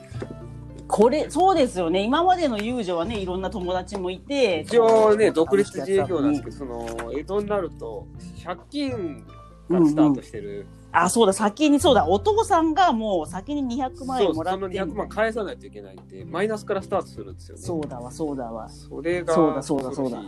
[0.88, 2.03] これ、そうですよね。
[2.03, 8.07] 今までの遊女はね、いろんな友達もいて、一応ね、独立自営業なんですけど、その、江戸になると、
[8.44, 9.25] 借金
[9.68, 10.66] からスタートしてる。
[11.04, 17.62] あ、そうだ、先に、そうだ、お父さんがもう先に200万円もらっての200万返さないといけないんで、マイナスからスタートするんですよね。
[17.62, 18.68] そうだわ、そうだわ。
[18.68, 20.22] それが、そうだそうだそうだ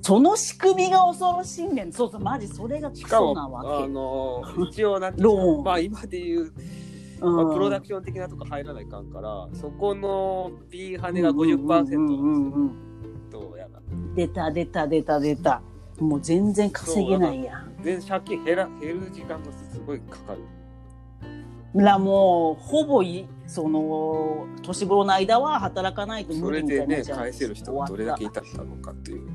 [0.00, 1.86] その仕組みが恐ろしいね。
[1.92, 3.88] そうそう、マジそれがクソなわあけ。
[3.88, 6.52] の、一応なんてローンまあ今で言う、
[7.20, 11.94] うんまあ、プロダクション的なとこ入らないかんから、そこの B 跳ねがうんうん50%なんで
[13.30, 13.80] どうやら。
[14.16, 15.62] 出た、出た、出た、出た。
[16.00, 17.71] もう全然稼げないやん。
[17.82, 20.40] 全然借金減ら減る時間がすごいかかる。
[21.74, 29.28] らもう、ほぼい、その、年頃の間は働かないとそ無理みたいれでね、になっちゃうん返せる人がどれだけいたのかっていう。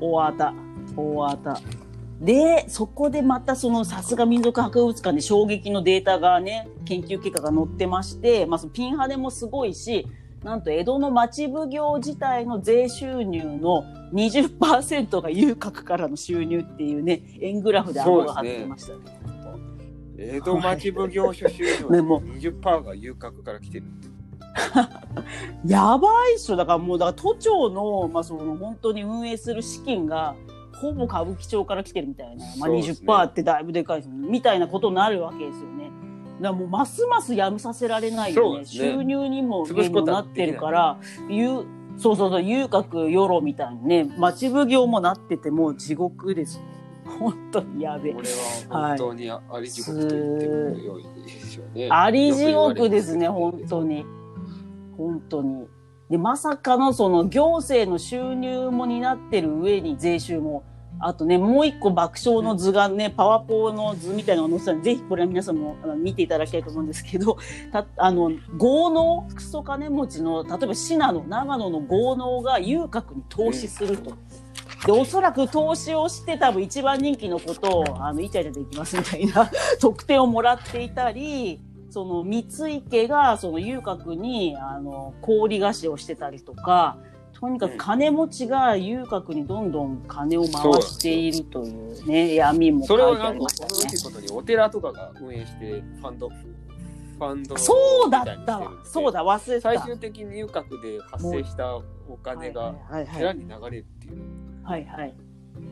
[0.00, 0.54] 大綿
[0.96, 1.60] 大綿
[2.20, 10.06] でそこでまたそのさすが民族博物館で衝撃のデータがね研究結果が載ってまして、まあ、そのピンハネもすごいし
[10.42, 19.00] なんと江戸の町奉行自体の税収入の20%が遊郭からの収入っていうね円グラフで顎が張ってましたね。
[20.18, 24.12] 江戸町奉行所収入のねもう20%が遊郭から来てるって。
[25.66, 30.34] やばいっしょだからもうだから都庁の,、まあその本当に運営する資金が
[30.74, 35.90] ほぼ歌舞伎町から来てるみたいな、まあ、そうですね20%ってだいぶでかいですねみたいなことになるわけですよね。
[36.42, 41.64] だもうますますやめさせられないよねね収入にも潰すことはなってるから遊
[41.98, 46.60] そうそうそう遊郭よろみたいにね町奉行もなっててもう地獄です
[47.04, 48.28] 本当にやべえこれ
[48.68, 51.88] は本当にあり地獄と言っても良いでしょうね。
[51.90, 54.04] あり地獄ですね、本当に。
[54.96, 55.66] 本当に。
[56.10, 60.64] で、まさかのその行政の収入も担ってる上に税収も、
[61.02, 67.38] あとね、もう一個爆笑の図がね、パワポの図みたいなのが載ってたんで、ぜひこれは皆さんもあの見ていただきたいと思うんですけど、
[67.72, 74.16] たあの、豪農、クソ金持ちの、例えば信濃、長野の豪農が遊郭に投資すると。
[74.86, 81.60] で、おそらく投資をして多分一番人気のことを、あの、イチャイチャできますみたいな 特典をもらっていたり、
[81.90, 86.96] その三井家がその遊郭にあの氷菓子をしてたりとか、
[87.42, 93.90] とにかく金持ちが遊郭にどんどん金を回しているというね、闇も書それいてあはなんかりましたね恐ろ。
[93.90, 99.74] しいことにお寺とかが運営してファンドファンドそうだったそうだ、忘れてた。
[99.74, 102.76] 最終的に遊郭で発生したお金が
[103.12, 104.18] 寺に流れるっていう。
[104.62, 105.14] はいはい。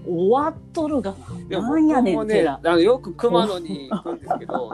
[0.04, 1.14] 終わっとるが
[1.48, 1.74] な。
[1.76, 2.61] んやねん、僕もね、寺あ。
[2.62, 4.72] のよく熊野に行くんですけど、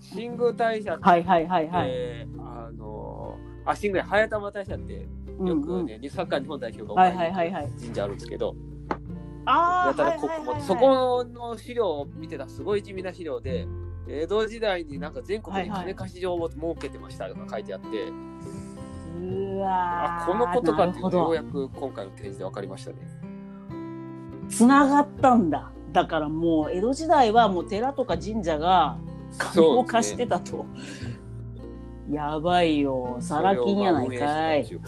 [0.00, 2.28] 新宮大社って、はいはいはいはい。
[2.38, 5.08] あの、あ、新宮早玉大社って、
[5.46, 7.70] よくね、サッカー日本代表がはいはいはいはい。
[7.80, 8.54] 神社あるんですけど、
[9.46, 13.66] ああ、やたらはいはいはいはいここもそこの資料を見てたらすごい地味な資料で、
[14.08, 17.86] 江戸時代になんか全国に金貸し場を設けてましたとか書いてあって、
[19.20, 22.96] うわあこのことかってようやく今回の展示で分かりましたね。
[24.48, 25.70] つながったんだ。
[25.92, 28.98] だからもう江戸時代はもう寺とか神社が
[29.38, 30.66] 金を貸してたと。
[32.10, 33.18] やばいよ。
[33.20, 34.66] サラ金やないかい。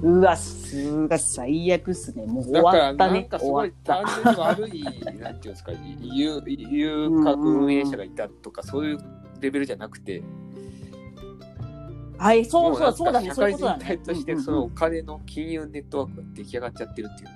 [0.00, 2.24] うわ、すが最悪っすね。
[2.26, 3.28] もう終わったね。
[3.30, 4.10] 終わっごい単た。
[4.22, 8.98] 純に悪い、なんていうんですか、遊遊郭運営者がいたとか、そういう
[9.40, 10.22] レベルじゃなくて、
[12.18, 13.28] はい、そうそう、そうだね。
[13.28, 14.04] 社会そういうことだね全体。
[14.04, 17.28] として、そのお金の金融ネットワークが出来上がっちゃってるっていう。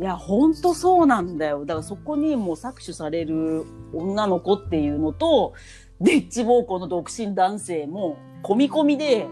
[0.00, 1.64] いや、ほんとそうなんだよ。
[1.64, 5.54] だからそこにもう搾取される女の子っていうのと、
[6.00, 9.26] デッチ暴行の独身男性も、込み込みで、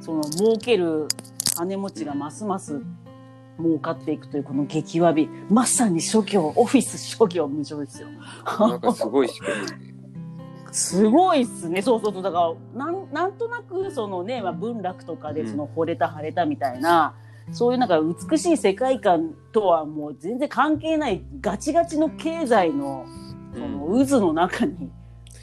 [0.00, 1.06] その、儲ける
[1.54, 2.80] 金持ちがますます
[3.58, 5.28] 儲かっていくというこの激わび。
[5.50, 8.08] まさに諸行、オフィス諸行無常ですよ。
[8.58, 9.74] なんかすごい仕組みで。
[10.72, 11.82] すごいっすね。
[11.82, 12.22] そうそうそう。
[12.22, 17.14] だから、なん、なんとなく、そのね、まあ、文楽とかで、その、惚れた、腫れたみたいな、
[17.52, 23.06] そういうなんか美しい世界観とはもう全然関係ないガチガチの経済の、
[23.54, 24.90] その渦の中に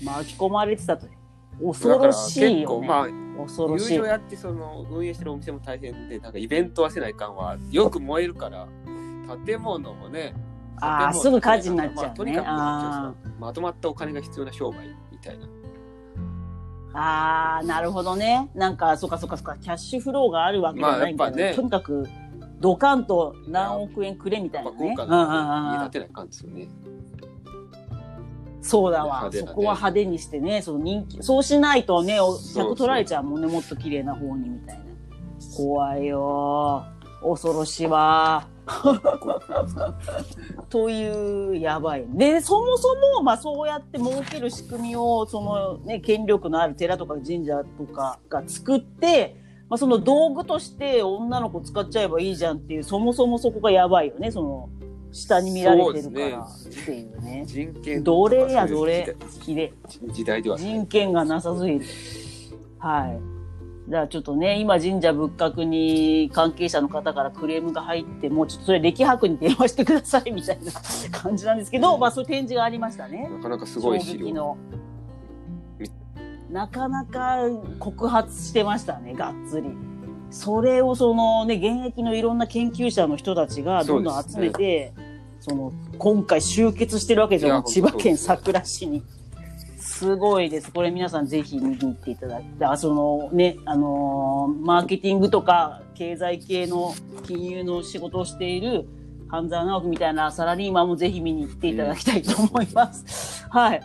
[0.04, 1.08] 巻き込まれてたと。
[1.64, 2.88] 恐ろしいよね。
[2.88, 3.08] まあ、
[3.44, 4.06] 恐ろしい友情。
[4.06, 8.68] やってその運営してるお店も大変で、なんかイベントはせないかんは、よく燃えるから、
[9.46, 10.36] 建物もね、
[10.82, 15.48] あー建物すぐ火事になっちゃうねまあとにかくあまとまったお金が必要な商売みたいな。
[16.98, 18.50] ああ、なるほどね。
[18.56, 21.26] なんか、そっかそっかそっか、キャッシュフローがあるわけじゃないんだ。
[21.26, 22.08] まあねとにかく、
[22.60, 24.78] ドカンと何億円くれみたいなね。
[24.78, 26.68] 豪華うんうんうんな家建てないかんですよね。
[28.66, 29.30] そうだわ。
[29.32, 32.18] そこは派手にしてね、その人気、そうしないとね、
[32.56, 34.86] 客取られちゃうもんね、もっと綺麗な方にみたいな。
[35.56, 36.84] 怖いよ。
[37.22, 38.48] 恐ろしいわ。
[40.70, 42.08] という、やばい。
[42.10, 49.36] で、そもそも、まあそうやって儲ける仕組みを、そのね、権力のある寺とか神社とかが作って、
[49.70, 54.70] まあその道具として女の子使っちゃえばいいじゃんっていう、そもそもそこがやばいよね、その、
[55.16, 57.44] 下に見られてるからっていうね。
[57.48, 59.74] 人権どれやとかそういうどれ、きれ
[60.12, 61.86] 時代では人権がなさすぎる。
[62.80, 63.90] はい。
[63.90, 70.72] だからちょっとね、今神社仏閣に関係者の方からクレームが入って、もうちょっとそれ歴博に電話してくださいみたいな
[71.12, 73.30] 感じなんですけど、まあそういう展示がありましたね。
[73.32, 74.34] なかなかすごい資料。
[74.34, 74.58] の。
[76.52, 77.38] なかなか
[77.80, 79.70] 告発してましたね、がっつり。
[80.36, 84.94] それをそのね、現役のいろんな研究者の人たちがどんどん集めて、
[85.40, 89.02] その、今回集結してるわけですよ、いや千葉県佐倉市に。
[89.80, 90.74] すごいです。
[90.74, 92.70] これ皆さんぜひ見に行っていただきたい。
[92.70, 96.94] あそのね、あのーマーケティングとか経済系の
[97.26, 98.86] 金融の仕事をしている
[99.30, 103.48] 半沢直樹みたいなサラリーマンもぜひ見に行っていただきたいと思います。
[103.50, 103.82] はい。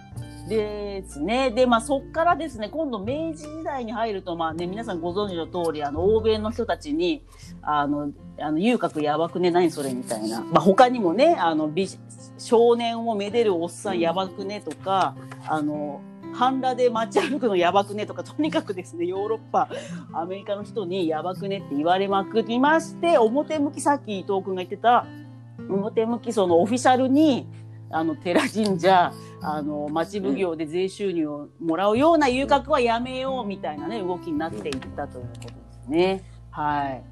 [0.50, 1.50] ですね。
[1.52, 7.22] で、まあ、そっからですね、今度明治時代に入ると、まあね、皆さんご存知の通り、あの、欧米の人たちに、
[7.62, 8.10] あの、
[8.40, 10.40] あの、遊郭やばくね、何それみたいな。
[10.42, 11.88] まあ、他にもね、あの、美
[12.38, 15.14] 少年をめでるおっさんやばくねとか、
[15.46, 16.00] あの、
[16.34, 19.68] 半裸で街歩くのやばくねとか、とにかくですね、ヨーロッパ、
[20.12, 25.06] アメリカの人にやばくねって言われまくりまして、表向きさっき伊藤君が言ってた、
[25.68, 27.46] 表向きそのオフィシャルに、
[27.90, 36.24] あの、寺神社、あの、町奉行で税収入をもらうような遊郭はやめようみたいなね、動きになっていったということですね。
[36.50, 37.04] はい。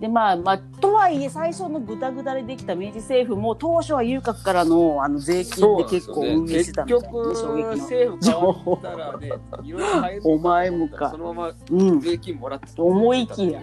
[0.00, 7.08] で、まあ、まあ、とはいえ、最初のぐだぐだでできた明治政府も、当初は遊郭からの、あの、税金で結構運営してたみたいな、
[7.54, 7.64] ね。
[7.76, 12.00] 政府変わったらね、いろいろお前もかそのままうん。
[12.00, 13.60] 税金もらってた思いきや。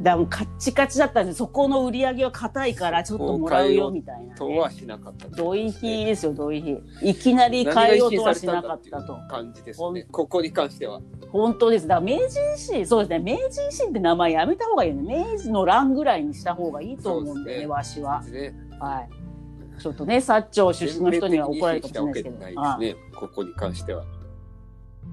[0.00, 4.34] だもうカッチカチだったんで、そこの売り上げは硬いから、ちょっともらうよ、みたいな、ね。
[4.36, 5.28] とはしなかった。
[5.28, 6.78] 土井比ですよ、土井比。
[7.02, 9.16] いきなり変えようとはしなかったと。
[9.30, 10.06] 感じですね。
[10.10, 11.00] ここに関しては。
[11.30, 11.88] 本当です。
[11.88, 13.38] だから明治維新、そうですね。
[13.38, 15.26] 明治維新って名前やめた方がいいよね。
[15.32, 18.22] 明治の乱ぐらいにした方がいいと思うんですねわしは。
[18.22, 19.80] ね、はい。
[19.80, 22.78] ちょっとね、薩長出身の人には怒られるかもしれないですけど。
[22.78, 22.96] ね。
[23.14, 24.04] ここに関しては。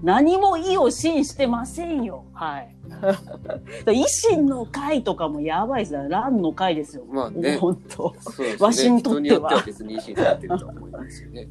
[0.03, 2.25] 何も意を信してませんよ。
[2.33, 2.75] はい。
[3.87, 6.09] 維新の会とかもやばいですよ。
[6.09, 7.05] 乱の会ですよ。
[7.09, 7.57] まあね。
[7.57, 8.13] 本当。
[8.19, 8.65] そうですね。
[8.65, 11.47] わしにとっては人によっては別に維新されてると思いますよね。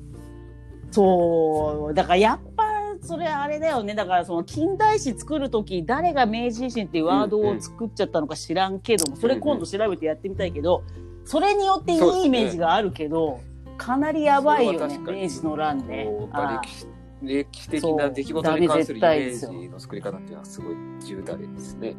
[0.90, 1.94] そう。
[1.94, 2.64] だからやっぱ、
[3.00, 3.94] それあれだよね。
[3.94, 10.82] だからその近代史作るとき、誰が明治維新っていうワードを作っちゃったのか知らんけども、それ今度調べてやってみたいけど、
[11.24, 13.40] それによっていいイメージがあるけど、
[13.78, 16.06] かなりやばいよね、明治の乱で。
[17.22, 20.74] 歴史的な出来事に関するイメージの作り方っていうのはすごい
[21.06, 21.94] 重大ですね。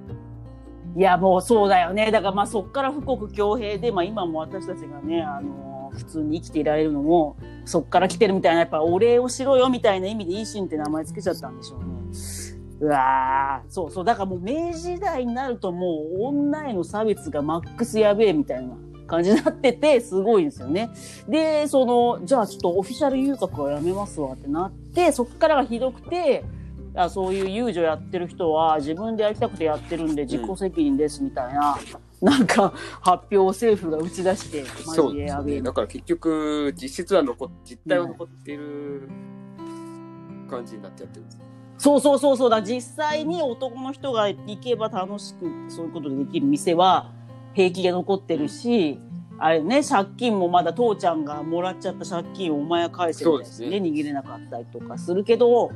[0.95, 2.11] いや、もうそうだよね。
[2.11, 11.85] だからまあそっから富国強兵で、まあ今も私たちがね、あの、普通に生きていられるのも、そっから来てるみたいな、やっぱお礼をしろよみたいな意味で維新って名前つけちゃったんでしょうね。
[12.79, 14.05] うわーそうそう。
[14.05, 18.75] だからもう明治時代になるともう女への差別がマックスやべえみたいな
[19.13, 20.89] 感じになってて、すごいんですよね。
[21.27, 26.43] で、その、じゃあちょっとオフィシャル遊郭はやめますわってなって、そっからがひどくて、
[26.95, 31.75] あそういう遊女やってる人は自分でやりたくてやってるんで自己責任ですみたいな、
[32.21, 32.71] うん、なんか
[33.01, 39.09] 発表を政府が打ち出して、マジでやべえ、ね、だから結局実質は残実態は残っている
[40.47, 41.39] 感じになっちゃってるんです、
[41.79, 42.49] そうそうそうそう。
[42.51, 47.11] だ実際に男の人が行けば楽しくそういうことでできる店は
[47.53, 48.99] 平気で残ってるし
[49.37, 53.67] あれね借金もまだ父ちゃんがもらっちゃった借金をお前は返せみたいですね。
[53.77, 55.71] 握れなかったりとかするけど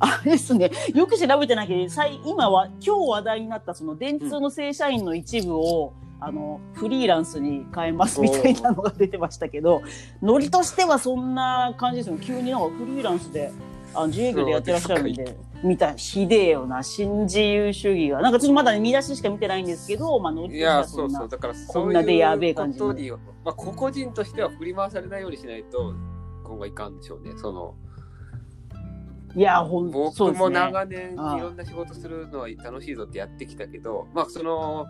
[0.00, 9.82] あれですね、よく調べてないけど、今は、今日話題になったその電通の正社員の一部を、うん、あの、フリーランスに変えますみたいなのが出てましたけど、
[10.22, 12.16] ノリとしてはそんな感じですよ。
[12.16, 13.52] 急になんかフリーランスで、
[13.94, 18.20] あの自営業でやってらっしゃるんで、みたひでえよな、新自由主義が。
[18.20, 21.28] なんかちょっとまだ、ね、見出ししか見てないんですけど、まあ、ノリとしてはそんな、
[21.68, 23.10] こんなでやべえ感じに。
[23.10, 25.94] まあ、個々人としては振り回されないようにしないと、
[26.44, 27.32] 今後いかんでしょうね。
[27.36, 27.74] その、
[29.36, 34.86] いや、ほん僕も長年いろんな仕事するのは楽しいぞってやってきたけど、まあその、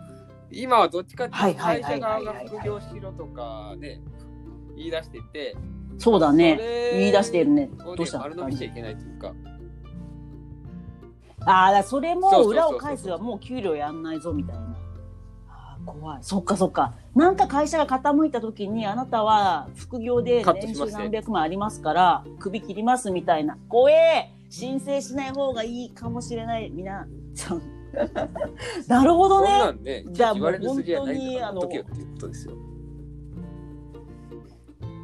[0.51, 4.01] 今はどっちかっていうと会社側が副業しろとかね、
[4.75, 5.55] 言い出してて、
[6.01, 6.59] そうだね。
[6.93, 7.69] 言い出してるね。
[7.77, 8.19] どうした？
[8.19, 9.33] 丸飲みしちゃいけないというか。
[11.45, 14.75] ああ、それも裏を返すはもう給料やんないぞみたいな。
[15.85, 16.19] 怖い。
[16.23, 16.93] そっかそっか。
[17.15, 23.57] なんか会社が傾いた時に、あなたは副業で年収何百万ありますから、首切りますみたいな。
[23.69, 26.69] 怖え申請しない方がいいかもしれない。
[26.71, 27.61] みな、ちゃん。
[28.87, 30.03] なるほどね。
[30.03, 31.61] ねじゃあもう本当に、あの、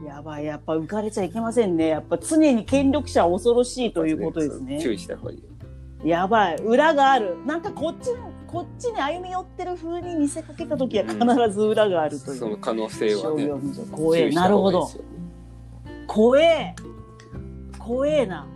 [0.08, 1.88] やばい、やっぱ浮かれちゃいけませんね。
[1.88, 4.82] やっぱ常に権力者は恐ろしいということですね。
[4.82, 6.08] 注意した方がいい。
[6.08, 7.38] やばい、裏がある。
[7.46, 13.50] なんかこっちのこっちに歩み寄ってる風に見せかけた時は必ず裏があるという、うん、その可能性はね
[13.92, 14.90] 怖えなるほど
[16.08, 16.74] 怖え
[17.78, 18.48] 怖えな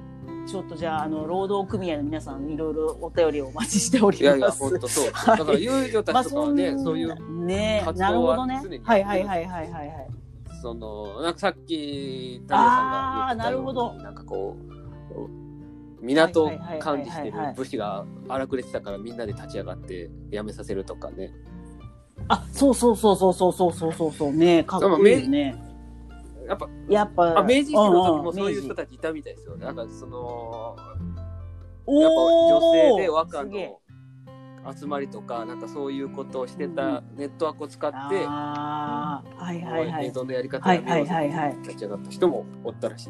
[0.48, 4.24] ちょっとじゃあ、あの、労働組合の皆さん、いろいろお便りをお待ちしております。
[4.24, 5.12] いやいや、本当そう。
[5.12, 8.62] だから、遊女たちとかはね、まあ、そういうね、なるほどね。
[8.84, 10.21] はいはいはいはいはいはい。
[10.62, 21.32] その、なんかさっき、タミヤさんが言ったように、なんかこう、港を管理してる武士が荒くれてたからみんなで立ち上がって辞めさせるとかね。
[22.28, 25.56] あ、そうそうそうそうそうそうそうそうね、かっこいいね。
[26.48, 29.58] やっぱ、やっぱ、あ明治維新の時もそういう人たちいたみたいですよ。
[29.58, 30.76] なんかその、
[31.88, 33.81] やっぱ女性で和歌の
[34.78, 40.08] 集まりとか、なんかそういうことをしてたネットワークを使って、あはいはいはい。
[40.08, 40.86] 江戸のやり方を立
[41.76, 43.10] ち上がった人もおったらしい。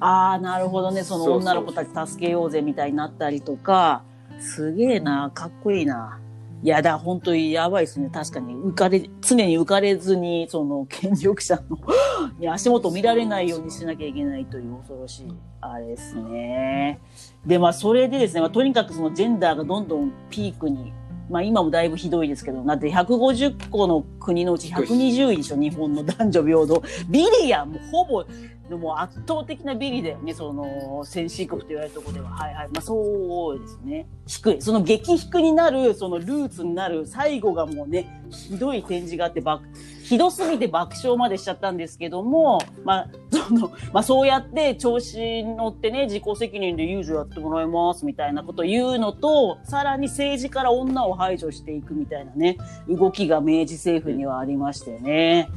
[0.00, 1.04] ああ、なるほどね。
[1.04, 4.02] その女の子たち助けようぜみたいになったりとか、
[4.38, 6.18] すげえな、かっこいいな。
[6.62, 8.10] いやだ、本当にやばいですね。
[8.12, 11.78] 確かに、浮かれ、常に浮かれずに、その、権力者の
[12.52, 17.00] 足元を見られないようにしなきゃいけないという恐ろしい、あれですね。
[17.46, 20.92] で、まあ、それでですね、まあ、とにかくそのジェンダーがどんどんピークに、
[21.30, 26.82] まあ、今もだいぶひどいですけど、だって150個の国のうち120位でしょ、日本の男女平等。
[27.08, 28.24] ビリやもほぼ、
[28.70, 32.30] のも圧倒的なビリだよね、その、先進国と言われるところでは。
[32.30, 32.68] はいはい。
[32.68, 34.06] まあそうですね。
[34.26, 34.62] 低い。
[34.62, 39.60] その激低になる、そのルーツになる最後がもうね、ひどい展示があって、ば
[40.04, 52.56] ひどすぎて爆笑までしちゃったんですけども、まあ、その、まあそうやって調子に乗ってね、自己責任で遊女やってもらいますみたいなことを言うのと、さらに政治から女を排除していくみたいなね、
[52.88, 55.48] 動きが明治政府にはありましてね。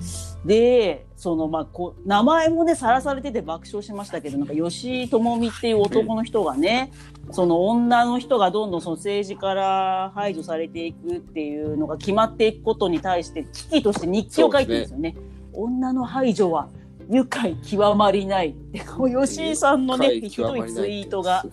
[0.45, 6.91] で、その、まあ、こ名前もね、さらされてて爆笑しましたけど、なんか、吉智美っていう男の人がね、
[7.31, 15.11] その女の人がどんどんその政治から排除されていくっていうのが決まっていくことに対して、危機として日記を書いてるんですよね。
[15.13, 15.17] ね
[15.53, 16.67] 女の排除は
[17.09, 21.45] 愉快極まりないって、こう吉井さんのね、ひどいツイートが。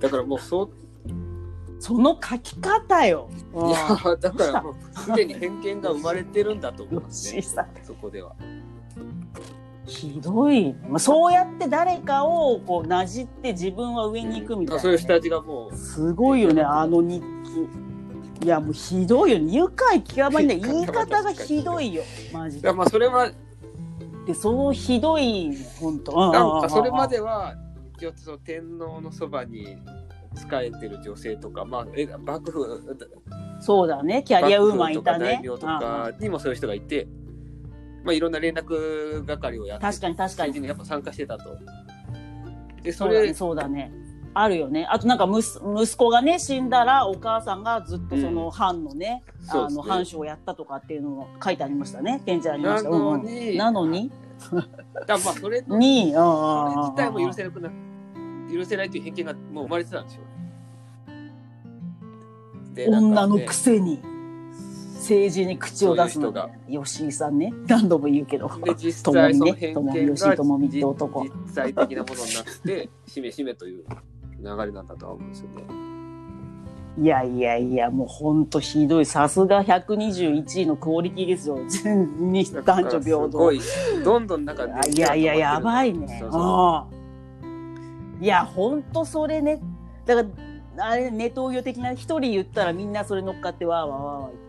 [0.00, 0.70] だからもうそう、
[1.80, 3.28] その書き方よ。
[3.54, 7.68] いや、だからもう、すでに偏見が生まれてるんだと思う、ね、吉井さん。
[7.84, 8.34] そこでは。
[9.86, 15.76] ひどい、まあ、そうやって誰かをこうなじって自分は上に行くみたいな、ね、そういう下地がもう。
[15.76, 17.22] すごいよねあの日
[18.40, 18.46] 記。
[18.46, 19.52] いやもうひどいよね。
[19.52, 22.02] 愉快極まりない言い方がひどいよ。
[22.32, 23.30] マジでまあそれは
[24.26, 27.54] でそうひどい本当なんかそれまでは
[27.96, 29.78] 一応その天皇のそばに
[30.34, 32.96] 仕えてる女性とかまあえ幕府
[33.60, 34.22] そうだね。
[34.22, 35.40] キャリアウーマンいたね。
[35.44, 37.08] とかにもそういう人がいて
[38.06, 41.58] まあ、いろんな連絡係をやって確かに確かにやっぱ参加してたと。
[42.82, 43.92] でそれそうだね
[44.32, 44.86] あるよね。
[44.88, 45.40] あとなんか息
[45.82, 52.22] 息子がね死んだらお母さんがずっとその藩のね、うん、あの藩主をやったとかっていうのも書いてありましたね。
[52.24, 52.90] 展示ありました。
[52.90, 54.12] なのに、うん、なのに？
[55.06, 56.18] だまあそれ にそ
[56.68, 57.70] れ自体も許せなくな
[58.52, 60.20] 許せないという偏見がもう生まれてたんですよ
[62.76, 62.86] ね。
[62.88, 64.00] 女のくせに。
[65.06, 73.84] 政治に口を出すのが吉井さんね何度も言うけどで実際その偏見が実際的なものになって しめしめという
[74.40, 75.86] 流れなんだとは思うんですよね。
[76.98, 79.04] いやいやいや、もうほんとひどい。
[79.04, 81.58] さすが121位のクオリティですよ。
[81.68, 83.52] 全に男女平等。
[84.02, 86.18] どんどんなんか、いやいや、やばいね。
[86.20, 86.88] そうそ
[88.20, 89.60] ういや、ほんとそれね。
[90.06, 90.30] だか
[90.76, 94.45] ら、あれ、ネトウヨ的な一人言ったらみんなそれ乗っかってわーわーわーわー言って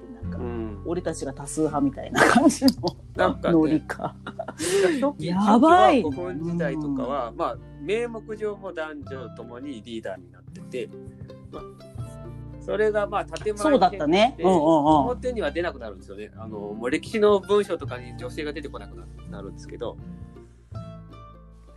[0.87, 2.71] 俺たちが多数派みたいな感じの
[3.15, 4.15] なんか、ね、ノリか。
[5.19, 6.09] やばい、ね。
[6.09, 10.89] 古墳時代とかは、うん、まあ、名目上も男女ともにリーダーになってて、
[11.51, 11.63] まあ、
[12.61, 16.31] それがまあ建前そうだったね、うんうんうん、表には出なくなるんですよね。
[16.37, 18.95] あのもう歴史の文章とかに女性が出てこなく
[19.29, 19.97] なるんですけど。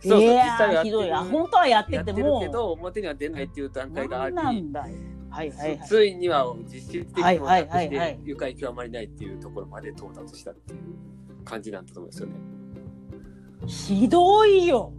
[0.03, 1.11] そうそう実際はひどい。
[1.11, 2.41] 本当はやってても。
[2.41, 4.35] けど表には出ないっていう段階があり。
[4.35, 4.95] なんだよ。
[5.31, 12.35] はいはいはい、ついには実質的にもなくして愉快極まりないっていうところまで到達したっていう感じなんだと思うんですよね。
[13.67, 14.93] ひどいよ。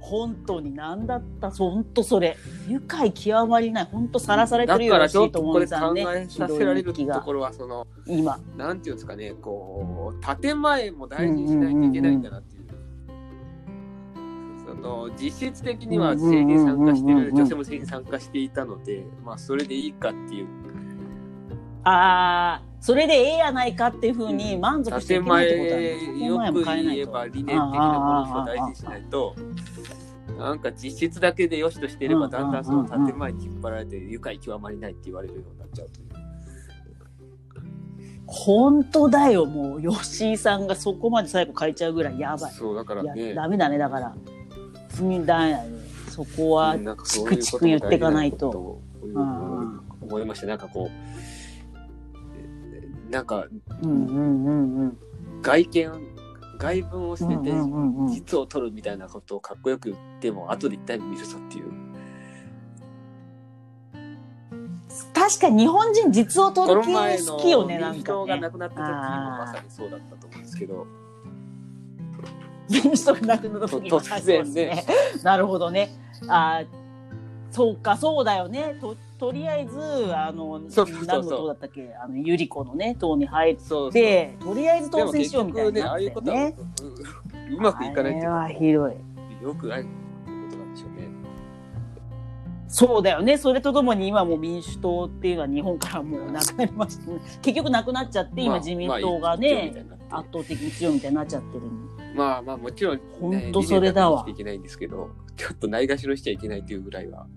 [0.00, 1.50] 本当に何だった。
[1.50, 2.36] 本当それ。
[2.68, 3.84] 愉快極まりない。
[3.84, 8.40] 本当さらされてるよだからちょっとこれ考えさせられるところはその今。
[8.56, 12.57] なんていうんですかねこう建前も大事にしないといけないんだなっていう。
[14.80, 20.46] その実質的には政治に参加してる女性も政治に参加していたので、まあそれでいいかっていう。
[21.82, 26.26] ああ、それでええやないかっていうふうに満足していけないってことだね。
[26.26, 27.74] よく言えば理念的なも
[28.26, 29.34] のを大事にしないと。
[30.38, 36.08] なんか実質だけでよしとしていれば、だんだんその建前に引っ張られて愉快極まりないって言われるようになっちゃうという。
[38.26, 42.52] 本当だよ、もう、吉井さんがそこまで最後変えちゃうぐらいやばい。
[42.52, 43.34] そう、だからね。
[43.34, 44.14] ダメだね、だから。
[45.04, 45.62] にだね。
[46.08, 48.80] そこはチクチク言っていかないと。
[50.08, 50.46] 思いました。
[50.46, 50.90] なんかこ
[53.08, 53.46] う、なんか、
[55.42, 55.92] 外見、
[56.58, 57.52] 外文を捨てて、
[58.08, 61.66] 実を取るみたいなことをかっこよく言っても、後で一体見るぞっていう。
[65.14, 66.92] 確かに日本人実を取る系
[67.26, 68.26] 好きよね、なんか、ね。
[68.26, 70.86] が亡くなった時もまさにそうだったと思うんですけど。
[72.70, 74.84] 民主党がなくなった時突然ね。
[75.22, 75.90] なるほどね。
[76.28, 76.62] あ
[77.50, 78.76] そうか、そうだよね。
[78.80, 79.80] ととりあえず、
[80.14, 80.60] あの、
[81.06, 81.92] 何の党だったっけ？
[82.00, 83.56] あの、ゆり子のね、党に入っ
[83.92, 85.82] て、とりあえず当選しようみたいな、ね。
[85.82, 86.52] ああいうことは、
[87.50, 88.92] うまくいかないっていうはひどい。
[89.42, 89.88] よくないこ
[90.50, 91.08] となんでしょうね。
[92.68, 93.38] そうだよね。
[93.38, 97.18] それとともに今も民主党っていうのは日本からもうなくなりましたね。
[97.40, 101.62] 結局なくなっちゃって、今自民党がね、圧倒的に強いみたいになっちゃってる
[102.18, 104.24] まあまあもちろん、ね、本当それだわ。
[104.28, 107.28] いけないんですけど、ちょっとないがしろしちゃいけないというぐらいは。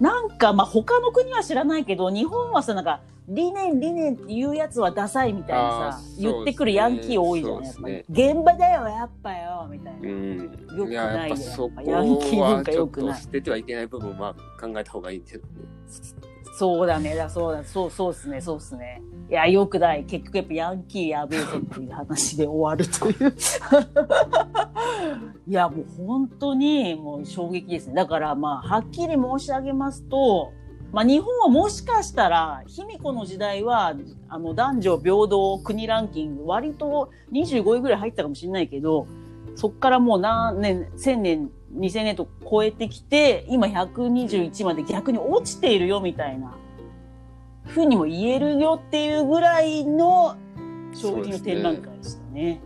[0.00, 10.00] なんかまあ他の国は知らないけど、日本はさ、なんか理念理念っていうやつはダサいみたいなさ、ね、言ってくるヤンキー多いじゃない、ね、現場だよ、やっぱよ、みたいな。
[10.00, 10.38] うん、
[10.76, 11.36] よくないよ。
[11.84, 13.20] ヤンキー文化よくない。
[13.20, 15.40] 捨ててはいけない部分は考えた方がいいんで
[15.86, 16.16] す。
[16.56, 19.02] そうだね、だそうだ、そう、そうっすね、そうっすね。
[19.28, 20.04] いや、よくない。
[20.04, 23.34] 結局やっぱヤンキーやべえぞっていう話で終わるという。
[25.48, 27.94] いや、もう本当にもう衝撃ですね。
[27.94, 30.52] だからまあ、はっきり申し上げますと、
[30.92, 33.92] まあ、日本はもしかしたら、卑弥呼の時代は、
[34.28, 39.08] あの、男女平等国ランキング、割と25位ぐらい入ったかもしれないけど、
[39.56, 46.54] そっからもう何年、1000年、2000年と超えてきて、今121まで逆に落ちているよみたいな、
[47.66, 50.36] ふうにも言えるよっていうぐらいの
[50.94, 52.60] 衝撃の展覧会でしたね。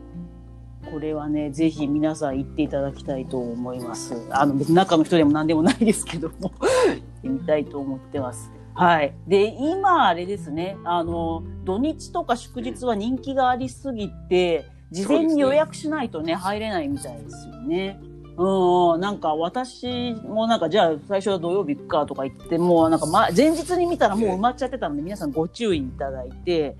[0.90, 4.14] これはね、ぜひ皆さん行っていただきたいと思います。
[4.30, 8.50] あの、別に中の人でも何でもないですけども、行ってみたいと思ってます。
[8.74, 9.14] はい。
[9.26, 18.00] で、今あれですね、あの、土日とか祝日は人気がありすぎて、事前に予約しないとね、入れないみたいですよね。
[18.38, 26.76] うん、なんか私もなんかじゃあ最初は土曜日かとか言ってもうなんか、ま、前日に見たらもう埋まっちゃってたので皆さんご注意いただいて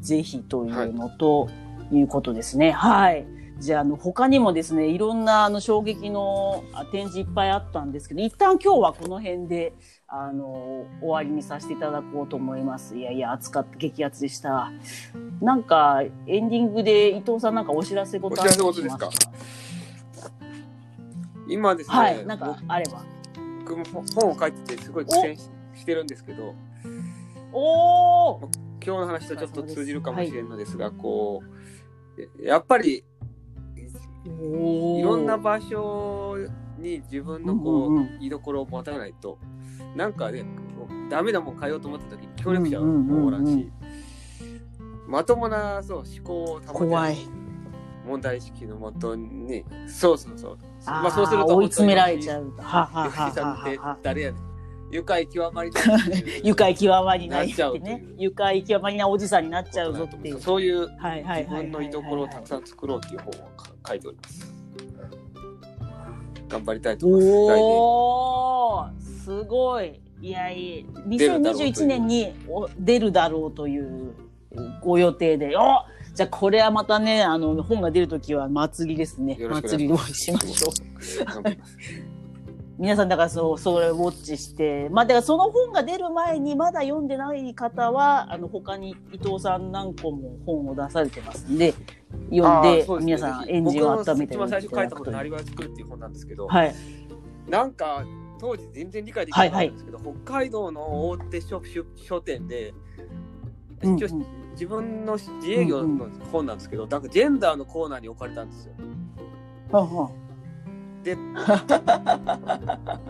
[0.00, 1.48] ぜひというのと、
[1.92, 2.72] いうことですね。
[2.72, 3.26] はい。
[3.58, 9.72] じゃあ、あの、他にもですね、いろんなあの衝撃の展示いっぱいあったんですけど、一旦今日はこの辺で、
[10.08, 12.96] あの、終わりにさせていただこうと思います。
[12.96, 14.72] いやいや、暑かった、激アツでした。
[15.40, 19.10] なんか、エンディングで伊藤さんなんかお知らせ事ありお知らせ事ですか？
[21.48, 23.04] 今ですね、はい、なんかあれば。
[23.64, 26.54] 僕も本を書いててすごい苦戦してるんですけど、
[27.52, 28.40] おお
[28.84, 31.42] 今日の話とちょっと通じるかもしれんのですが、こ
[32.40, 33.04] う、やっぱり、
[34.24, 36.36] いろんな場所
[36.78, 39.38] に自分のこう、うんうん居所を持たないと、
[39.96, 40.44] なんかね、
[41.08, 43.70] ダメなもん変えようと思った時に協力者もおらんし、
[45.06, 47.16] まともなそう思考を保て怖い。
[48.06, 50.58] 問題意識のもとに、そうそうそう。
[50.86, 52.52] あまあそうすると追い詰められちゃう。
[52.58, 53.98] はははゆかりさんってはは。
[54.02, 54.42] 誰やねん。
[54.90, 55.84] 愉快極まりない。
[56.44, 58.04] 愉快極まりないっなっちゃうてね。
[58.18, 60.40] 愉快極まりないおじさんになっちゃうぞっていう。
[60.40, 60.80] そういう。
[60.80, 63.32] 自分の居所をたくさん作ろうっていう本を
[63.86, 64.54] 書いております。
[66.48, 67.30] 頑張りたいと思います。
[67.30, 68.90] おお
[69.24, 69.98] すごい。
[70.20, 74.14] いやいや、2021年にお出るだろうという
[74.82, 75.56] ご予定で。
[75.56, 75.84] お
[76.14, 79.34] じゃあこれはまたね、あの、本が出るときは祭りですね。
[79.38, 81.42] よろしくお願祭いしますりをしましょう。
[82.78, 91.74] 皆さんだからそう、それをウォッチして、まあだからその本が出る前にまだ読んでない方は、あの他に伊藤さん何個も本を出されてますんで、
[92.30, 94.96] 読んで、皆さんエンジンを温めて僕の一み番最初書いた。
[94.96, 96.74] ことなりわい作るっていう本なんですけど、はい。
[97.48, 98.04] なんか
[98.38, 102.74] 当時全然理解できなかったんですけど、北海道の大手書書書店で、
[103.82, 104.08] うん一応
[104.52, 108.74] 自分の自営業の本なんですけど、なんかジェンダーのコーナーに置かれたんですよ。
[111.02, 111.12] で、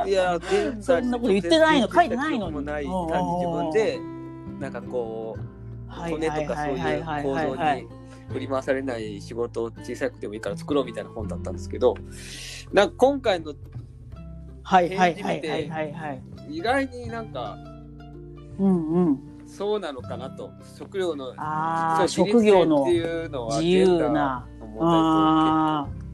[0.09, 4.01] いや、ジェンダーそんなこと言ってないの書いてないのにもない単に自分で、
[4.61, 5.47] なんかこう、は
[6.09, 7.89] い骨とかそういう構造はいに
[8.33, 11.95] 振り回されない仕事を小さくてもいいから作ろうみたいな本だったんですけど、
[12.73, 13.53] なんか今回の
[14.63, 16.23] はいはいはいはいはいはい。
[16.49, 17.59] 意外になんか
[18.59, 19.21] うんうん。
[19.57, 21.35] そうなのかなと食料の
[22.09, 24.47] 職業の自由な。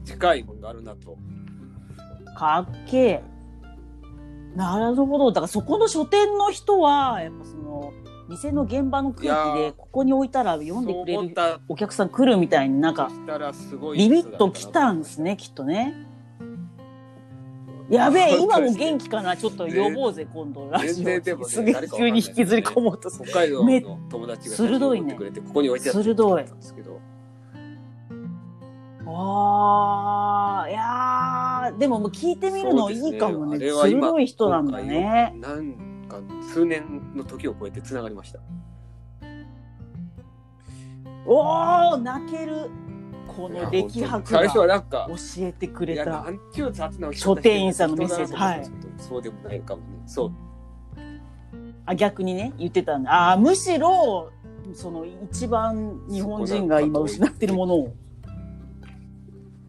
[0.03, 1.17] 近いものがあるなと。
[2.35, 3.23] あ、かっけえ。
[4.55, 5.31] なるほど。
[5.31, 7.93] だからそこの書店の人は、やっぱその、
[8.27, 11.35] 店の現場の空気で、ここに置いたら読んでくれる
[11.69, 13.09] お客さん来るみたいになんか、
[13.95, 16.08] ビビッと来たんですね、きっとね。
[17.89, 19.35] やべえ、今も元気かな？
[19.35, 21.49] ちょっと呼ぼうぜ、今度、ラジ全然でもねオ。
[21.49, 23.29] すげえ誰かわかんない急に引きずり込もうとする。
[23.29, 27.01] 北海道めの友達が鋭いね写真を持ってくれてここに置いてあった鋭いんですけど
[29.07, 33.51] ああ、いやーでももう聞いてみるのいいかもね。
[33.51, 35.33] そうですねあれは今鋭い人なんだね。
[35.39, 36.21] なんか
[36.53, 38.39] 数年の時を超えてつながりました
[41.25, 42.69] おお、泣ける。
[43.39, 45.15] この歴博最初はがなんか教
[45.45, 46.25] えてくれた。
[47.13, 48.33] 書店員さんのメッセージ。
[48.33, 49.87] 人だなと思ったんですけどそうでもないかもね。
[50.05, 50.31] そう。
[51.85, 53.31] あ、逆にね、言ってたんだ。
[53.31, 54.31] あーむしろ、
[54.73, 57.93] その一番日本人が今失ってるものを。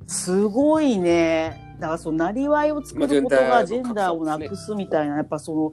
[0.07, 1.77] すごいね。
[1.79, 5.73] だからその、なりわいを作ることがジェンダーをなくすみたいな、やっぱその、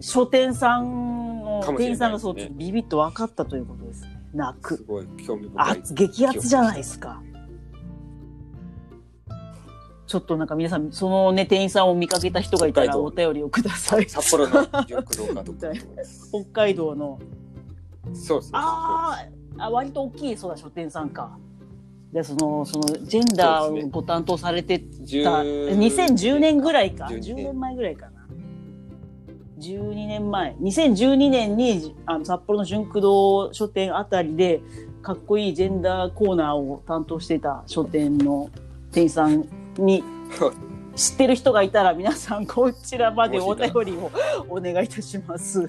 [0.00, 4.02] 書店さんの店員さんがそう、ビビッと分かったということです。
[4.04, 4.05] ね。
[4.34, 4.84] 泣くす。
[4.84, 7.22] ごい興味深あい、激アツじゃないですか。
[10.06, 14.08] ちょっとなんか皆さん、そのね、店員さんを見かけた人がいたら北お便りをください。
[14.08, 15.68] 札幌の熟堂かどっか
[16.30, 17.18] 北海道の。
[18.14, 21.36] そうそうあーあ、割と大きい、そうだ、書店さんか。
[22.12, 27.06] で、その、その、ジェンダーをご担当されてた、10 2010年ぐらいか。
[27.06, 28.15] 12 10年年前ぐらいかな。
[29.58, 30.54] 12年前。
[30.60, 34.60] 2012年に、あの、札幌の純駆動書店あたりで、
[35.02, 38.50] かっこいいジェンダーコーナーを担当してた書店の
[38.92, 39.46] 店員さん
[39.78, 40.02] に、
[40.96, 44.10] 知ってる人がいたら皆さんこちらまでお便りを
[44.48, 45.68] お願いいたします。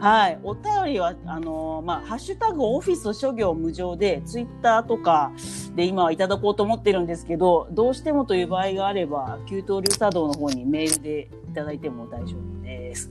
[0.00, 0.38] はい。
[0.42, 5.30] お便りは、あのーまあ、ハッシュタグオフィス諸行無常で、ツイッターとか
[5.76, 12.59] で今はいただこうと思ってるんですけど、どうしてもという場合があれば、給湯流茶道の方にメールでいただいても大丈夫です。
[12.78, 13.10] です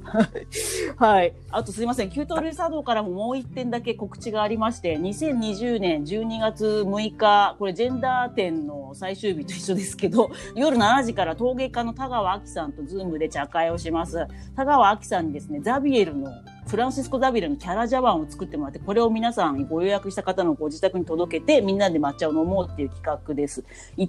[0.98, 1.34] はい。
[1.52, 2.10] あとすいません。
[2.10, 14.28] 給湯流茶道からももう一点だけ告知がありまして、2020年12月6日、これジェンダー展の最終日と一緒ですけど、夜7時から陶芸家の田川明さんとズームで茶会をします。
[14.56, 16.32] 田川明さんにですね、ザビエルの
[16.68, 23.64] フランシスコ・ザビエルのキャラジャワンを作ってもらって、これを皆さんご予約した方のご自宅に届けて、みんなで抹茶を飲もうっていう企画です。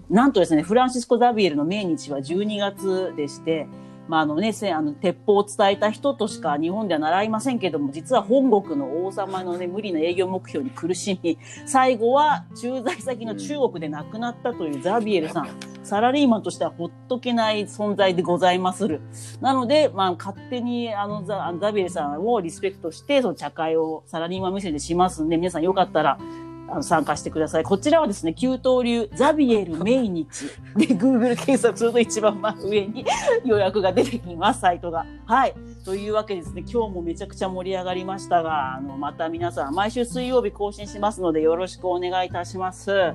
[0.09, 3.66] なんとですね、フランシスコ・ザビエルの命日は12月でして、
[4.11, 15.49] まあ、あのね、あの、鉄砲を伝えた人としか日本では習いませんけども、実は本国の王様のね、無理な営業目標に苦しみ、最後は駐在先の中国で亡くなったというザビエルさん。
[15.85, 19.01] サラリーマンとしてはほっとけない存在でございまする。
[19.41, 26.19] なので、まあ、勝手にあのザザビエルさんをリスペクトして、その茶会をサラリーマン目線でしますんで、皆さんよかったら、
[26.71, 27.64] あの参加してください。
[27.64, 30.27] こちらはですね、旧東流ザビエル命日
[30.77, 33.05] で Google 検索すると一番真上に
[33.45, 35.05] 予約が出てきます、サイトが。
[35.27, 35.55] はい。
[35.85, 43.14] というわけですね、今日もめちゃくちゃ盛り上がりましたが、あの、また皆さん、毎週水曜日更新しますので、よろしくお願いいたします。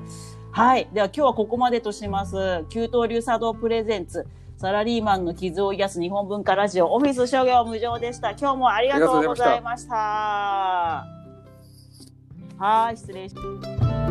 [0.51, 0.87] はい。
[0.93, 2.65] では今日はここまでとします。
[2.69, 4.25] 旧東流茶道プレゼンツ。
[4.57, 8.31] サラリーマンの傷を癒す日本文化ラジオオフィス商業無常でした。
[8.31, 11.24] 今日もありがとうございました。
[12.57, 14.04] はい、失礼します。